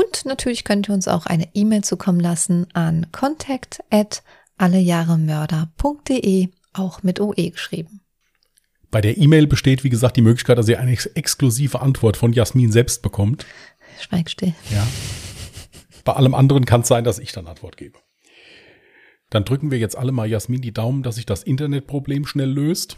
und 0.00 0.24
natürlich 0.24 0.64
könnt 0.64 0.88
ihr 0.88 0.94
uns 0.94 1.08
auch 1.08 1.26
eine 1.26 1.48
E-Mail 1.54 1.84
zukommen 1.84 2.20
lassen 2.20 2.66
an 2.72 3.06
contact 3.12 3.82
allejahremörder.de, 4.56 6.48
auch 6.72 7.02
mit 7.02 7.20
OE 7.20 7.50
geschrieben. 7.50 8.00
Bei 8.90 9.00
der 9.00 9.18
E-Mail 9.18 9.46
besteht, 9.46 9.84
wie 9.84 9.90
gesagt, 9.90 10.16
die 10.16 10.22
Möglichkeit, 10.22 10.58
dass 10.58 10.68
ihr 10.68 10.80
eine 10.80 10.92
ex 10.92 11.06
exklusive 11.06 11.80
Antwort 11.80 12.16
von 12.16 12.32
Jasmin 12.32 12.72
selbst 12.72 13.02
bekommt. 13.02 13.46
Schweig 14.00 14.30
still. 14.30 14.54
Ja. 14.70 14.86
Bei 16.04 16.14
allem 16.14 16.34
anderen 16.34 16.64
kann 16.64 16.80
es 16.80 16.88
sein, 16.88 17.04
dass 17.04 17.18
ich 17.18 17.32
dann 17.32 17.46
Antwort 17.46 17.76
gebe. 17.76 17.98
Dann 19.28 19.44
drücken 19.44 19.70
wir 19.70 19.78
jetzt 19.78 19.96
alle 19.96 20.12
mal 20.12 20.28
Jasmin 20.28 20.60
die 20.60 20.72
Daumen, 20.72 21.02
dass 21.02 21.16
sich 21.16 21.26
das 21.26 21.42
Internetproblem 21.44 22.26
schnell 22.26 22.50
löst. 22.50 22.96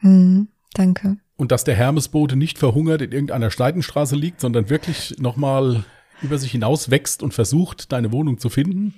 Hm, 0.00 0.48
danke. 0.72 1.18
Und 1.36 1.52
dass 1.52 1.64
der 1.64 1.74
Hermesbote 1.74 2.36
nicht 2.36 2.58
verhungert 2.58 3.02
in 3.02 3.12
irgendeiner 3.12 3.50
Steidenstraße 3.50 4.16
liegt, 4.16 4.40
sondern 4.40 4.70
wirklich 4.70 5.18
nochmal 5.18 5.84
über 6.22 6.38
sich 6.38 6.52
hinaus 6.52 6.90
wächst 6.90 7.22
und 7.22 7.34
versucht, 7.34 7.92
deine 7.92 8.12
Wohnung 8.12 8.38
zu 8.38 8.48
finden. 8.48 8.94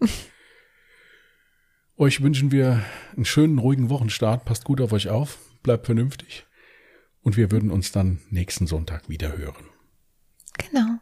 euch 1.96 2.22
wünschen 2.22 2.52
wir 2.52 2.84
einen 3.16 3.24
schönen, 3.24 3.58
ruhigen 3.58 3.90
Wochenstart. 3.90 4.44
Passt 4.44 4.64
gut 4.64 4.80
auf 4.80 4.92
euch 4.92 5.08
auf, 5.08 5.38
bleibt 5.62 5.86
vernünftig. 5.86 6.46
Und 7.22 7.36
wir 7.36 7.50
würden 7.50 7.70
uns 7.70 7.90
dann 7.90 8.20
nächsten 8.30 8.66
Sonntag 8.66 9.08
wieder 9.08 9.36
hören. 9.36 9.66
Genau. 10.58 10.98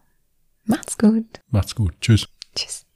Macht's 0.64 0.96
gut. 0.96 1.40
Macht's 1.50 1.74
gut. 1.74 1.94
Tschüss. 2.00 2.28
Tschüss. 2.54 2.86